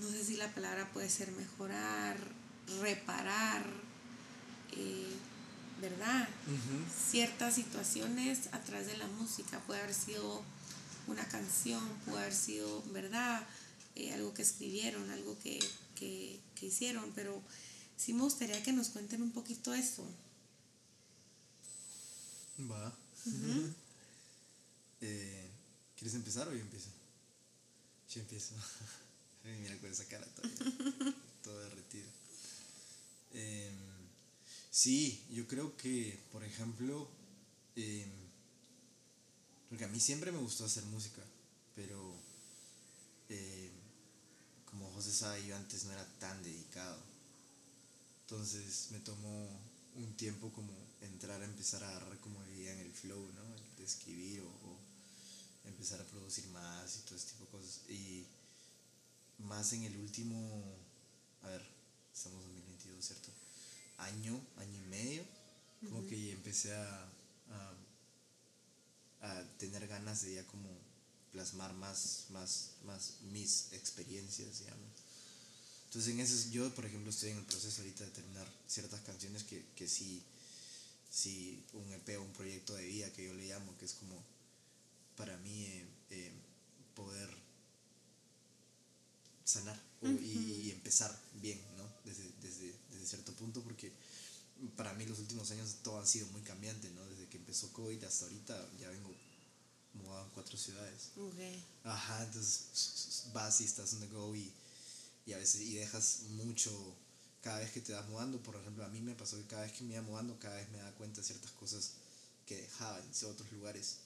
[0.00, 2.16] no sé si la palabra puede ser mejorar,
[2.80, 3.64] reparar,
[4.72, 5.06] eh,
[5.82, 6.28] ¿verdad?
[7.10, 9.58] Ciertas situaciones a través de la música.
[9.66, 10.42] Puede haber sido
[11.08, 13.44] una canción, puede haber sido, ¿verdad?
[13.96, 15.58] Eh, algo que escribieron, algo que,
[15.96, 17.42] que, que hicieron, pero
[17.96, 20.06] sí me gustaría que nos cuenten un poquito eso.
[22.60, 22.92] Va.
[25.04, 25.50] Eh,
[25.96, 26.86] ¿Quieres empezar o yo empiezo?
[28.14, 28.54] Yo empiezo.
[29.44, 31.14] Ay, Mira con esa cara todavía.
[31.42, 32.06] todo derretido.
[33.34, 33.91] Em,
[34.72, 37.08] sí, yo creo que, por ejemplo,
[37.76, 38.10] em,
[39.68, 41.22] porque a mí siempre me gustó hacer música,
[41.76, 42.14] pero
[43.28, 43.70] em,
[44.64, 46.98] como José sabe, yo antes no era tan dedicado.
[48.22, 49.48] Entonces me tomó
[49.96, 53.76] un tiempo como entrar a empezar a agarrar como en el flow, ¿no?
[53.76, 54.78] De escribir o, o
[55.68, 57.80] empezar a producir más y todo ese tipo de cosas.
[57.88, 58.26] Y
[59.38, 60.36] más en el último,
[61.42, 61.62] a ver,
[62.12, 63.41] estamos en 2022, ¿cierto?
[64.02, 65.24] Año, año y medio,
[65.84, 67.12] como que empecé a,
[67.50, 67.74] a,
[69.22, 70.68] a tener ganas de ya como
[71.32, 74.90] plasmar más, más, más mis experiencias, digamos.
[75.86, 79.44] Entonces en eso yo, por ejemplo, estoy en el proceso ahorita de terminar ciertas canciones
[79.44, 80.22] que, que sí,
[81.10, 84.22] sí, un EP o un proyecto de vida que yo le llamo, que es como
[85.16, 86.32] para mí eh, eh,
[86.94, 87.28] poder
[89.44, 91.10] sanar o- y, y empezar
[91.40, 91.88] bien, ¿no?
[92.04, 93.92] Desde, desde, desde cierto punto, porque
[94.76, 97.04] para mí los últimos años todo ha sido muy cambiante, ¿no?
[97.06, 99.14] Desde que empezó COVID hasta ahorita ya vengo
[99.94, 101.10] mudado en cuatro ciudades.
[101.84, 104.52] Ajá, entonces vas y estás on the go y,
[105.26, 106.70] y a veces y dejas mucho
[107.42, 108.42] cada vez que te vas mudando.
[108.42, 110.68] Por ejemplo, a mí me pasó que cada vez que me iba mudando, cada vez
[110.70, 111.92] me daba cuenta de ciertas cosas
[112.46, 113.96] que dejaba en otros lugares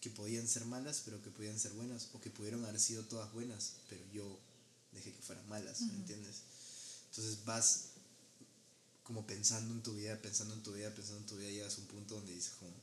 [0.00, 3.32] que podían ser malas, pero que podían ser buenas, o que pudieron haber sido todas
[3.32, 4.38] buenas, pero yo
[4.98, 6.42] dejé que fueran malas, ¿me entiendes?
[7.10, 7.84] Entonces vas
[9.02, 11.80] como pensando en tu vida, pensando en tu vida, pensando en tu vida, llegas a
[11.80, 12.74] un punto donde dices como,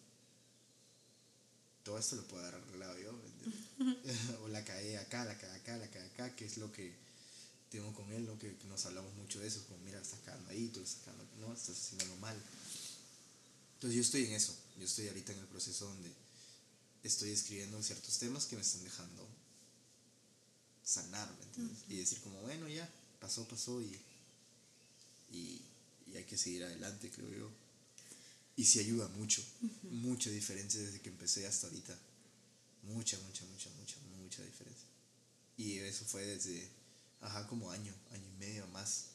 [1.83, 3.11] todo esto lo puedo haber arreglado yo,
[4.43, 6.95] o la caí acá, la caí acá, la caí acá, que es lo que
[7.69, 8.39] tengo con él, ¿no?
[8.39, 11.03] que, que nos hablamos mucho de eso, como mira, estás cagando ahí, tú lo estás
[11.05, 12.35] cagando, no, estás haciéndolo mal.
[13.75, 16.11] Entonces yo estoy en eso, yo estoy ahorita en el proceso donde
[17.03, 19.27] estoy escribiendo ciertos temas que me están dejando
[20.85, 21.79] sanar, ¿me entiendes?
[21.89, 23.99] Y decir como, bueno, ya, pasó, pasó y,
[25.31, 25.61] y,
[26.07, 27.51] y hay que seguir adelante, creo yo.
[28.55, 29.43] Y sí ayuda mucho,
[29.83, 31.97] mucha diferencia desde que empecé hasta ahorita.
[32.83, 34.87] Mucha, mucha, mucha, mucha, mucha diferencia.
[35.57, 36.69] Y eso fue desde,
[37.19, 39.07] ajá, como año, año y medio más.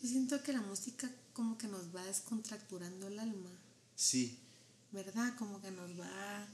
[0.00, 3.50] Yo siento que la música como que nos va descontracturando el alma,
[3.96, 4.38] Sí,
[4.92, 5.36] ¿verdad?
[5.38, 6.48] Como que nos va...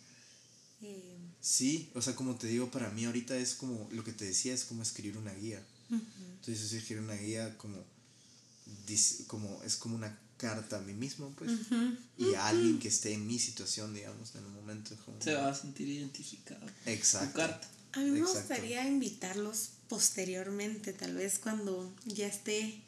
[0.83, 4.25] eh, sí, o sea, como te digo, para mí ahorita es como, lo que te
[4.25, 5.63] decía, es como escribir una guía.
[5.91, 7.77] Entonces es escribir una guía como,
[8.87, 11.51] dis- como, es como una carta a mí mismo, pues.
[12.17, 14.95] Y a alguien que esté en mi situación, digamos, en el momento.
[14.95, 16.65] es como- Se va a sentir identificado.
[16.87, 17.29] Exacto.
[17.33, 17.69] Tu carta.
[17.93, 18.39] A mí me Exacto.
[18.41, 22.81] gustaría invitarlos posteriormente, tal vez cuando ya esté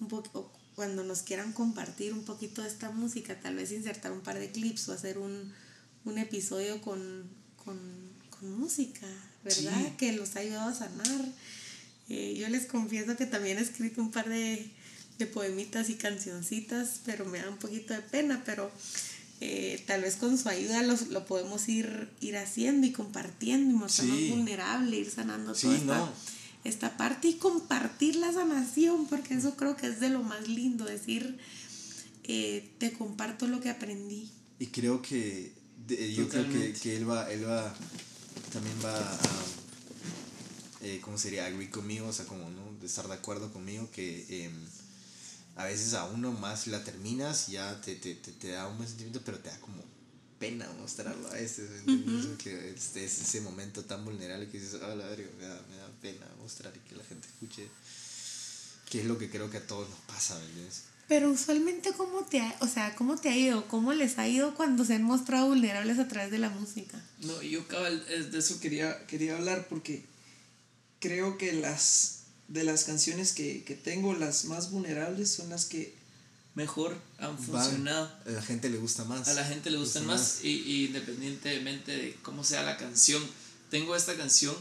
[0.00, 4.20] un poco, cuando nos quieran compartir un poquito de esta música, tal vez insertar un
[4.22, 5.52] par de clips o hacer un,
[6.04, 7.28] un episodio con,
[7.64, 7.78] con,
[8.30, 9.06] con música,
[9.44, 9.80] ¿verdad?
[9.86, 9.92] Sí.
[9.98, 11.24] Que los ha ayudado a sanar.
[12.08, 14.68] Eh, yo les confieso que también he escrito un par de,
[15.18, 18.70] de poemitas y cancioncitas, pero me da un poquito de pena, pero
[19.40, 23.74] eh, tal vez con su ayuda los, lo podemos ir, ir haciendo y compartiendo y
[23.74, 24.30] mostrarnos Sí.
[24.30, 26.12] vulnerable, ir sanando Sí, toda esta, no.
[26.64, 30.84] esta parte y compartir la sanación, porque eso creo que es de lo más lindo,
[30.84, 31.38] decir,
[32.24, 34.30] eh, te comparto lo que aprendí.
[34.58, 35.52] Y creo que,
[35.86, 37.74] de- yo creo que, que él va, él va,
[38.52, 39.18] también va a,
[40.82, 41.46] eh, ¿cómo sería?
[41.46, 42.72] Agree conmigo, o sea, como, ¿no?
[42.80, 44.52] De estar de acuerdo conmigo que em,
[45.56, 48.88] a veces a uno más la terminas, ya te, te, te, te da un buen
[48.88, 49.82] sentimiento, pero te da como
[50.38, 51.70] pena mostrarlo a veces.
[52.38, 55.76] Que este, es ese momento tan vulnerable que dices, ah, la verga, me da, me
[55.76, 57.68] da pena mostrar y que la gente escuche,
[58.90, 60.82] que es lo que creo que a todos nos pasa, ¿entiendes?
[61.08, 63.68] Pero usualmente, ¿cómo te ha, o sea, ¿cómo te ha ido?
[63.68, 67.02] ¿Cómo les ha ido cuando se han mostrado vulnerables a través de la música?
[67.20, 70.04] No, yo cabal, de eso quería, quería hablar porque
[71.00, 75.94] creo que las de las canciones que, que tengo, las más vulnerables son las que
[76.54, 78.10] mejor han funcionado.
[78.26, 79.28] A la gente le gusta más.
[79.28, 83.22] A la gente le gustan Gusta más y, y independientemente de cómo sea la canción.
[83.70, 84.54] Tengo esta canción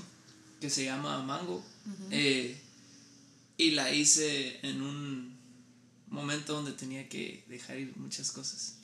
[0.61, 1.63] que se llama Mango
[2.11, 2.57] eh,
[3.57, 5.30] y la hice en un
[6.11, 8.75] momento donde tenía que dejar ir muchas cosas.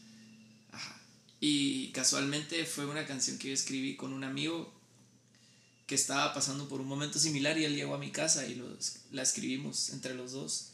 [0.71, 0.99] Ajá.
[1.39, 4.73] Y casualmente fue una canción que yo escribí con un amigo
[5.85, 8.97] que estaba pasando por un momento similar y él llegó a mi casa y los,
[9.11, 10.69] la escribimos entre los dos.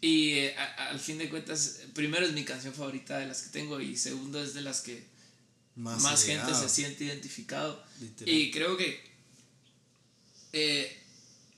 [0.00, 3.50] Y eh, a- al fin de cuentas, primero es mi canción favorita de las que
[3.50, 5.04] tengo y segundo es de las que
[5.76, 7.82] más, gente se siente identificado.
[8.00, 8.34] literal.
[8.34, 9.00] Y creo que
[10.52, 11.02] eh,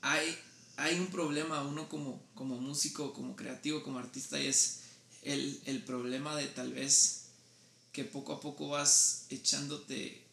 [0.02, 0.36] hay,
[0.76, 4.80] hay un problema, uno como, como músico, como creativo, como artista, y es
[5.22, 7.26] el, el problema de tal vez
[7.92, 10.24] que poco a poco vas echándote,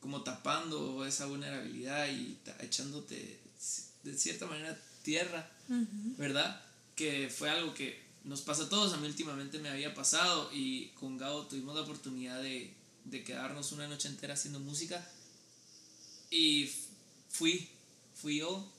[0.00, 3.40] como tapando esa vulnerabilidad y echándote
[4.04, 5.50] de cierta manera tierra,
[6.16, 6.62] ¿verdad?
[6.94, 10.88] Que fue algo que nos pasa a todos, a mí últimamente me había pasado y
[10.90, 12.72] con Gabo tuvimos la oportunidad de,
[13.04, 15.04] de quedarnos una noche entera haciendo música
[16.30, 16.70] y
[17.28, 17.68] fui,
[18.14, 18.70] fui yo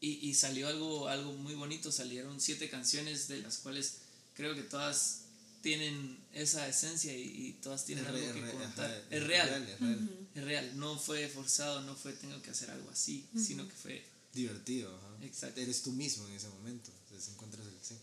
[0.00, 3.96] y, y salió algo, algo muy bonito, salieron siete canciones de las cuales
[4.34, 5.20] creo que todas
[5.62, 8.90] tienen esa esencia y, y todas tienen Es algo re- que re- contar.
[8.90, 10.26] ajá, es real, es real.
[10.34, 14.04] es real, no fue forzado, no fue tengo que hacer algo así, sino que fue
[14.34, 15.24] Divertido, ajá.
[15.24, 15.60] Exacto.
[15.60, 16.90] Eres tú mismo en ese momento.
[17.04, 17.94] Entonces encuentras el sí.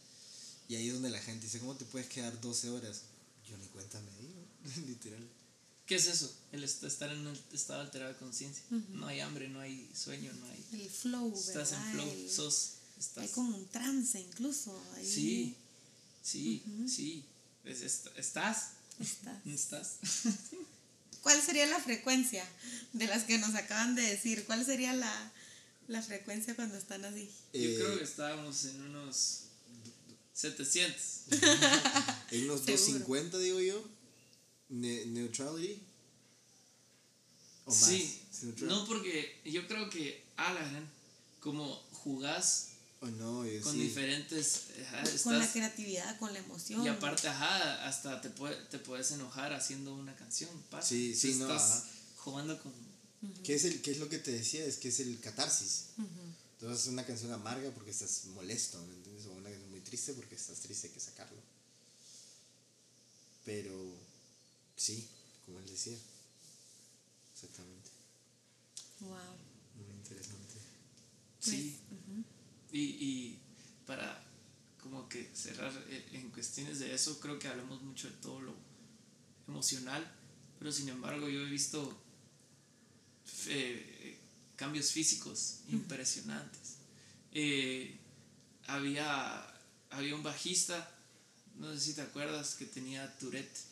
[0.69, 3.01] Y ahí es donde la gente dice, ¿cómo te puedes quedar 12 horas?
[3.49, 4.45] Yo ni cuenta me digo,
[4.87, 5.27] literal.
[5.91, 6.33] ¿Qué es eso?
[6.53, 8.63] El est- estar en un estado alterado de conciencia.
[8.93, 10.65] No hay hambre, no hay sueño, no hay...
[10.83, 12.71] El flow, Estás en flow, El- sos...
[12.97, 13.23] Estás...
[13.25, 14.81] Hay como un trance incluso.
[14.95, 15.55] ahí Sí,
[16.23, 17.25] sí, sí.
[17.65, 18.67] Es- est- estás,
[19.01, 19.45] Estás.
[19.45, 19.97] estás.
[21.23, 22.47] ¿Cuál sería la frecuencia
[22.93, 24.45] de las que nos acaban de decir?
[24.45, 25.31] ¿Cuál sería la,
[25.89, 27.29] la frecuencia cuando están así?
[27.53, 29.41] Yo Eh, creo que estábamos en unos
[30.35, 31.01] 700.
[32.31, 32.77] En unos Seguro.
[32.77, 33.83] 250, digo yo.
[34.71, 35.79] Ne- neutrality.
[37.65, 37.79] O más.
[37.79, 38.69] Sí, Neutral.
[38.69, 40.89] no porque yo creo que, la gran,
[41.39, 42.69] como jugás
[43.01, 43.79] O no, yo con sí.
[43.83, 44.61] diferentes...
[44.83, 46.83] ajá, Con la estás- creatividad, con la emoción.
[46.83, 50.49] Y aparte, ajá, hasta te, puede, te puedes enojar haciendo una canción.
[50.71, 50.87] pasa.
[50.87, 51.87] Sí, sí, no, Estás ajá.
[52.17, 52.71] jugando con...
[53.43, 54.65] ¿Qué es, el, ¿Qué es lo que te decía?
[54.65, 55.87] Es que es el catarsis.
[56.59, 59.25] Entonces es una canción amarga porque estás molesto, ¿me entiendes?
[59.27, 61.37] O una canción muy triste porque estás triste, hay que sacarlo.
[63.45, 63.73] Pero
[64.81, 65.07] sí,
[65.45, 65.97] como él decía.
[67.33, 67.89] Exactamente.
[69.01, 69.11] Wow.
[69.75, 70.55] Muy interesante.
[71.39, 71.79] Sí.
[72.71, 73.39] y, y
[73.85, 74.23] para
[74.81, 78.55] como que cerrar eh, en cuestiones de eso, creo que hablamos mucho de todo lo
[79.47, 80.03] emocional,
[80.57, 81.97] pero sin embargo yo he visto
[83.47, 84.17] eh,
[84.55, 86.77] cambios físicos impresionantes.
[87.31, 87.97] Eh,
[88.67, 89.47] había,
[89.89, 90.89] había un bajista,
[91.57, 93.70] no sé si te acuerdas, que tenía Tourette.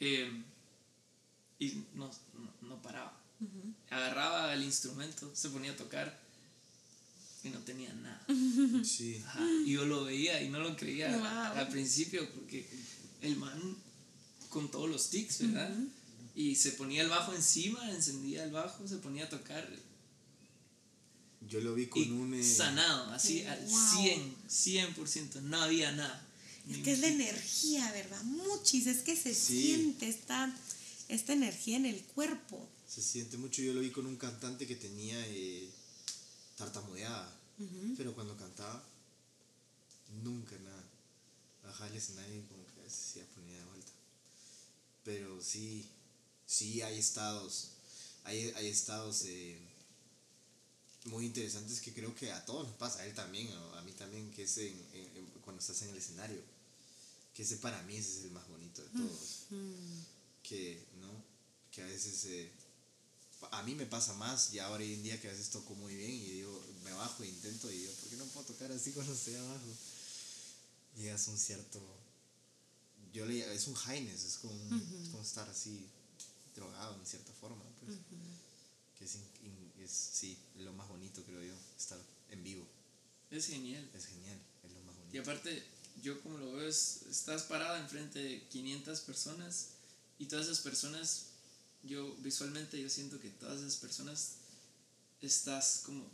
[0.00, 0.42] Eh,
[1.58, 3.16] y no, no, no paraba.
[3.90, 6.18] Agarraba el instrumento, se ponía a tocar
[7.42, 8.24] y no tenía nada.
[8.84, 9.22] Sí.
[9.26, 11.58] Ajá, Y yo lo veía y no lo creía Wow.
[11.58, 12.68] al principio porque
[13.22, 13.76] el man
[14.48, 15.74] con todos los tics, ¿verdad?
[16.34, 19.68] Y se ponía el bajo encima, encendía el bajo, se ponía a tocar
[21.48, 22.34] Yo lo vi con y un...
[22.34, 24.02] eh, sanado, así al Wow.
[24.48, 26.26] 100, 100%, no había nada.
[26.68, 28.22] Es que es la energía, ¿verdad?
[28.24, 29.62] Muchis, es que se Sí.
[29.62, 30.54] siente esta,
[31.08, 32.68] esta energía en el cuerpo.
[32.88, 33.62] Se siente mucho.
[33.62, 35.68] Yo lo vi con un cantante que tenía eh,
[36.56, 37.36] tartamudeada.
[37.96, 38.82] Pero cuando cantaba,
[40.22, 40.84] nunca nada.
[41.62, 43.92] Bajaba al escenario y como que se ponía de vuelta.
[45.04, 45.84] Pero sí,
[46.46, 47.72] sí hay estados.
[48.24, 49.58] Hay, hay estados eh,
[51.04, 54.30] muy interesantes que creo que a todos nos pasa, a él también, a, mí también,
[54.32, 54.82] que es en-
[55.60, 56.40] cuando estás en el escenario.
[57.34, 59.46] Que ese para mí ese es el más bonito de todos.
[60.42, 61.10] Que, ¿no?
[61.70, 62.24] Que a veces...
[62.26, 62.50] eh,
[63.52, 65.94] a mí me pasa más ya ahora hoy en día que a veces toco muy
[65.96, 68.92] bien y digo, me bajo e intento y digo, ¿por qué no puedo tocar así
[68.94, 69.66] cuando estoy abajo?
[70.96, 71.80] Llegas a un cierto...
[73.12, 75.84] Yo le, es un highness, es como, un- es como estar así
[76.54, 77.62] drogado en cierta forma.
[77.84, 77.96] Pues,
[78.98, 81.98] Que es, in- in- es, sí, lo más bonito creo yo, estar
[82.30, 82.64] en vivo.
[83.30, 83.88] Es genial.
[83.94, 84.38] Es genial,
[85.20, 85.62] aparte,
[86.02, 89.68] yo como lo veo, es, estás parada enfrente de 500 personas
[90.18, 91.26] y todas esas personas,
[91.82, 94.32] yo visualmente yo siento que todas esas personas
[95.22, 96.04] estás como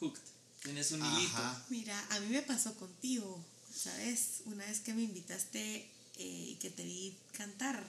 [0.00, 0.20] hooked.
[0.62, 1.36] Tienes un hilito.
[1.36, 1.64] Ajá.
[1.68, 4.42] Mira, a mí me pasó contigo, ¿sabes?
[4.46, 7.84] Una vez que me invitaste eh, y que te vi cantar,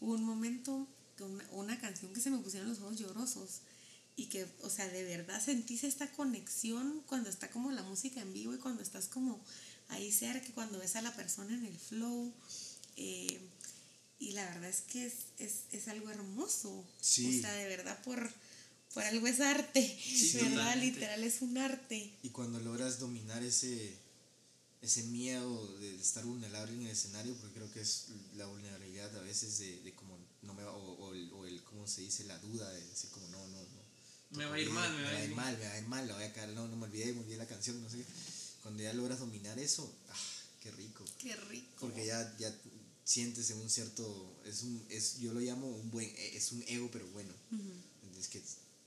[0.00, 0.86] hubo un momento,
[1.20, 3.60] una, una canción que se me pusieron los ojos llorosos
[4.16, 8.32] y que, o sea, de verdad sentís esta conexión cuando está como la música en
[8.32, 9.40] vivo y cuando estás como
[9.92, 12.32] ahí cerca, cuando ves a la persona en el flow.
[12.96, 13.40] eh,
[14.18, 16.84] y la verdad es que es, es, es algo hermoso.
[17.00, 17.38] Sí.
[17.38, 18.30] O sea, de verdad, por,
[18.94, 19.82] por algo es arte.
[20.00, 20.50] Sí, ¿Verdad?
[20.50, 20.86] totalmente.
[20.86, 22.12] Literal es un arte.
[22.22, 23.96] Y cuando logras dominar ese,
[24.80, 28.04] ese miedo de estar vulnerable en el escenario, porque creo que es
[28.36, 31.60] la vulnerabilidad a veces de, de como no me va, o, o el, o el,
[31.64, 32.22] ¿cómo se dice?
[32.24, 33.82] La duda de decir como no, no, no.
[34.38, 36.06] Me va a ir mal, me va a ir mal, me va a ir mal,
[36.08, 38.04] la voy a caer, no, no me olvidé, me olvidé la canción, no sé qué.
[38.62, 40.14] Cuando ya logras dominar eso, ah,
[40.62, 41.04] qué rico.
[41.18, 41.72] Qué rico.
[41.80, 42.54] Porque ya, ya
[43.04, 46.62] sientes en un cierto, es un, es, yo lo llamo un buen, e, es un
[46.68, 47.32] ego pero bueno.
[48.18, 48.40] Es que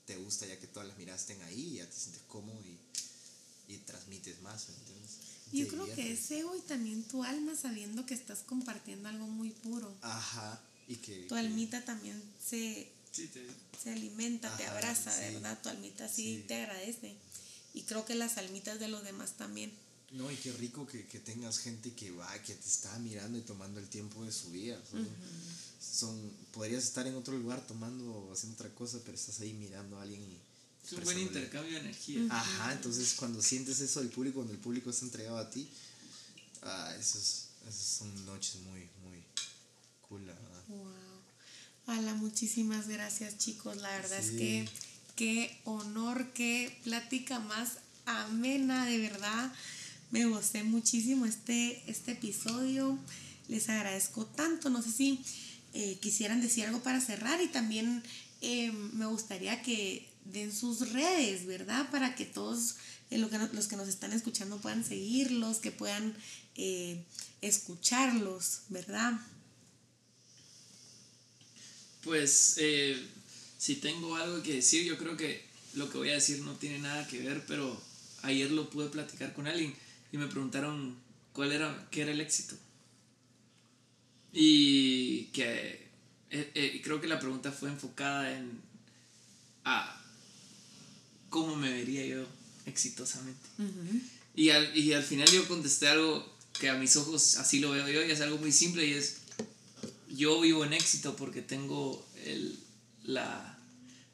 [0.06, 3.78] te gusta ya que todas las miradas estén ahí, ya te sientes cómodo y, y
[3.80, 5.12] transmites más, ¿me entiendes?
[5.52, 9.50] Yo creo que es ego y también tu alma sabiendo que estás compartiendo algo muy
[9.52, 9.94] puro.
[10.02, 11.24] Ajá, y que...
[11.24, 13.48] Tu que- almita también se, Sí, te-
[13.82, 15.34] se alimenta, te abraza, sí.
[15.34, 15.60] ¿verdad?
[15.62, 16.44] Tu almita sí, Sí.
[16.48, 17.16] te agradece.
[17.76, 19.72] Y creo que las almitas de los demás también.
[20.12, 23.42] No, y qué rico que, que tengas gente que va, que te está mirando y
[23.42, 24.82] tomando el tiempo de su vida.
[24.90, 25.08] Son,
[25.80, 29.98] son- podrías estar en otro lugar tomando o haciendo otra cosa, pero estás ahí mirando
[30.00, 30.38] a alguien y...
[30.86, 32.22] es un buen intercambio de energía.
[32.30, 35.70] Ajá, entonces cuando sientes eso del público, cuando el público está entregado a ti,
[36.62, 39.22] ah, esos son noches muy, muy
[40.08, 40.64] cool, la verdad.
[40.70, 40.88] Wow.
[41.88, 43.78] Ala, muchísimas gracias, chicos.
[43.78, 44.68] La verdad es que
[45.16, 49.52] qué honor, qué plática más amena, de verdad.
[50.12, 52.98] Me gocé muchísimo este, este episodio.
[53.48, 54.70] Les agradezco tanto.
[54.70, 55.24] No sé si
[55.74, 58.04] eh, quisieran decir algo para cerrar y también
[58.42, 61.90] eh, me gustaría que den sus redes, ¿verdad?
[61.92, 62.76] Para que todos
[63.12, 66.16] eh, que los que nos están escuchando puedan seguirlos, que puedan
[67.42, 69.14] escucharlos, ¿verdad?
[72.02, 72.58] Pues
[73.58, 75.44] si tengo algo que decir, yo creo que
[75.74, 77.82] lo que voy a decir no tiene nada que ver, pero
[78.24, 79.74] ayer lo pude platicar con alguien
[80.12, 80.96] y me preguntaron
[81.34, 82.56] cuál era, qué era el éxito.
[84.34, 85.86] Y que
[86.30, 88.62] eh, eh, creo que la pregunta fue enfocada en
[89.64, 90.02] a
[91.30, 92.26] cómo me vería yo
[92.66, 93.48] exitosamente.
[94.36, 97.88] Y al, y al final yo contesté algo que a mis ojos así lo veo
[97.90, 99.18] yo y es algo muy simple y es
[100.10, 102.58] yo vivo en éxito porque tengo el,
[103.06, 103.58] la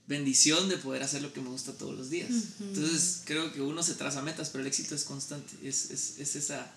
[0.07, 2.29] bendición de poder hacer lo que me gusta todos los días.
[2.59, 5.53] Entonces creo que uno se traza metas, pero el éxito es constante.
[5.63, 6.69] Es, es, es esa,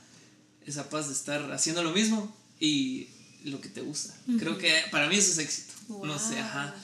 [0.66, 3.08] esa paz de estar haciendo lo mismo y
[3.44, 4.14] lo que te gusta.
[4.38, 5.72] Creo que para mí eso es éxito.
[6.04, 6.38] No sé, Wow.
[6.44, 6.74] ajá.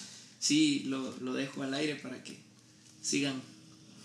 [0.40, 2.38] Sí, lo, lo dejo al aire para que
[3.02, 3.40] sigan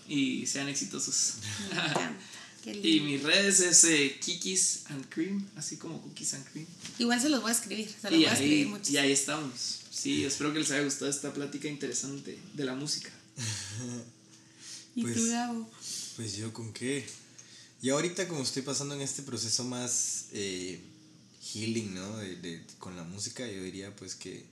[0.08, 1.34] y sean exitosos.
[1.70, 2.16] Me encanta.
[2.62, 6.66] Qué y mis redes es eh, Kikis and Cream, así como Cookies and Cream.
[6.98, 8.92] Igual se los voy a escribir, se los Y voy a escribir ahí, mucho.
[8.92, 9.80] y ahí estamos.
[9.96, 13.10] Sí, espero que les haya gustado esta plática interesante de la música.
[14.94, 15.70] ¿Y Pues- tú, Gabo?
[16.16, 17.06] Pues yo con qué.
[17.82, 20.80] Y ahorita como estoy pasando en este proceso más eh,
[21.52, 22.16] healing, ¿no?
[22.18, 24.44] De, de- con la música, yo diría pues que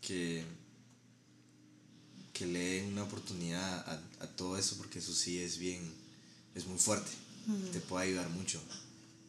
[0.00, 0.44] que,
[2.32, 5.80] que le den una oportunidad a, a todo eso, porque eso sí es bien,
[6.56, 7.10] es muy fuerte.
[7.72, 8.60] Te puede ayudar mucho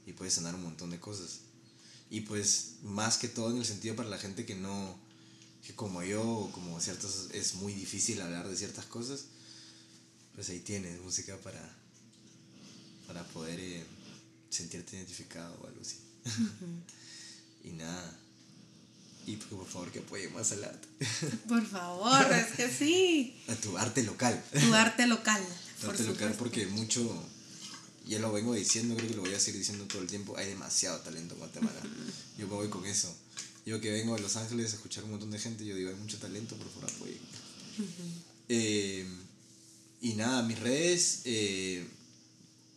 [0.07, 1.41] y puede sanar un montón de cosas.
[2.09, 4.99] Y pues más que todo en el sentido para la gente que no,
[5.65, 9.25] que como yo, como ciertos, es muy difícil hablar de ciertas cosas,
[10.35, 11.61] pues ahí tienes música para,
[13.07, 13.85] para poder eh,
[14.49, 15.97] sentirte identificado o algo así.
[17.63, 18.19] y nada.
[19.25, 20.87] Y pues, por favor que apoye más al arte.
[21.47, 23.41] Por favor, es que sí.
[23.47, 24.43] A tu arte local.
[24.51, 25.41] Tu arte local.
[25.79, 27.01] Tu arte local porque mucho,
[28.05, 30.47] ya lo vengo diciendo, creo que lo voy a seguir diciendo todo el tiempo, hay
[30.47, 31.81] demasiado talento en Guatemala.
[32.37, 33.13] Yo me voy con eso.
[33.65, 35.95] Yo que vengo de Los Ángeles a escuchar un montón de gente, yo digo, hay
[35.95, 37.19] mucho talento, por favor apoyen.
[38.49, 39.07] eh,
[40.01, 41.87] y nada, mis redes, eh,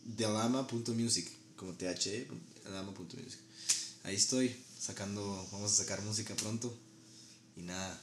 [0.05, 1.27] de alama.music,
[1.57, 2.27] como THE.
[4.03, 6.73] Ahí estoy, sacando, vamos a sacar música pronto.
[7.57, 8.01] Y nada,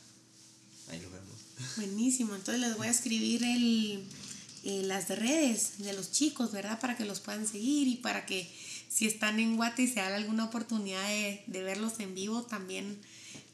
[0.89, 1.37] ahí lo vemos.
[1.77, 4.05] Buenísimo, entonces les voy a escribir el,
[4.65, 6.81] eh, las redes de los chicos, ¿verdad?
[6.81, 8.51] Para que los puedan seguir y para que
[8.95, 12.97] si están en Guate y se haga alguna oportunidad de, de verlos en vivo, también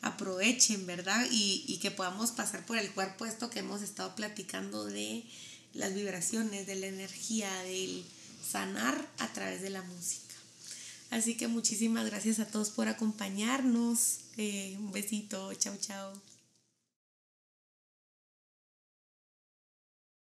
[0.03, 1.26] aprovechen, ¿verdad?
[1.30, 5.24] Y, y que podamos pasar por el cuerpo esto que hemos estado platicando de
[5.72, 8.05] las vibraciones, de la energía, del
[8.47, 10.34] sanar a través de la música.
[11.11, 14.18] Así que muchísimas gracias a todos por acompañarnos.
[14.36, 16.30] Eh, un besito, chao, chao.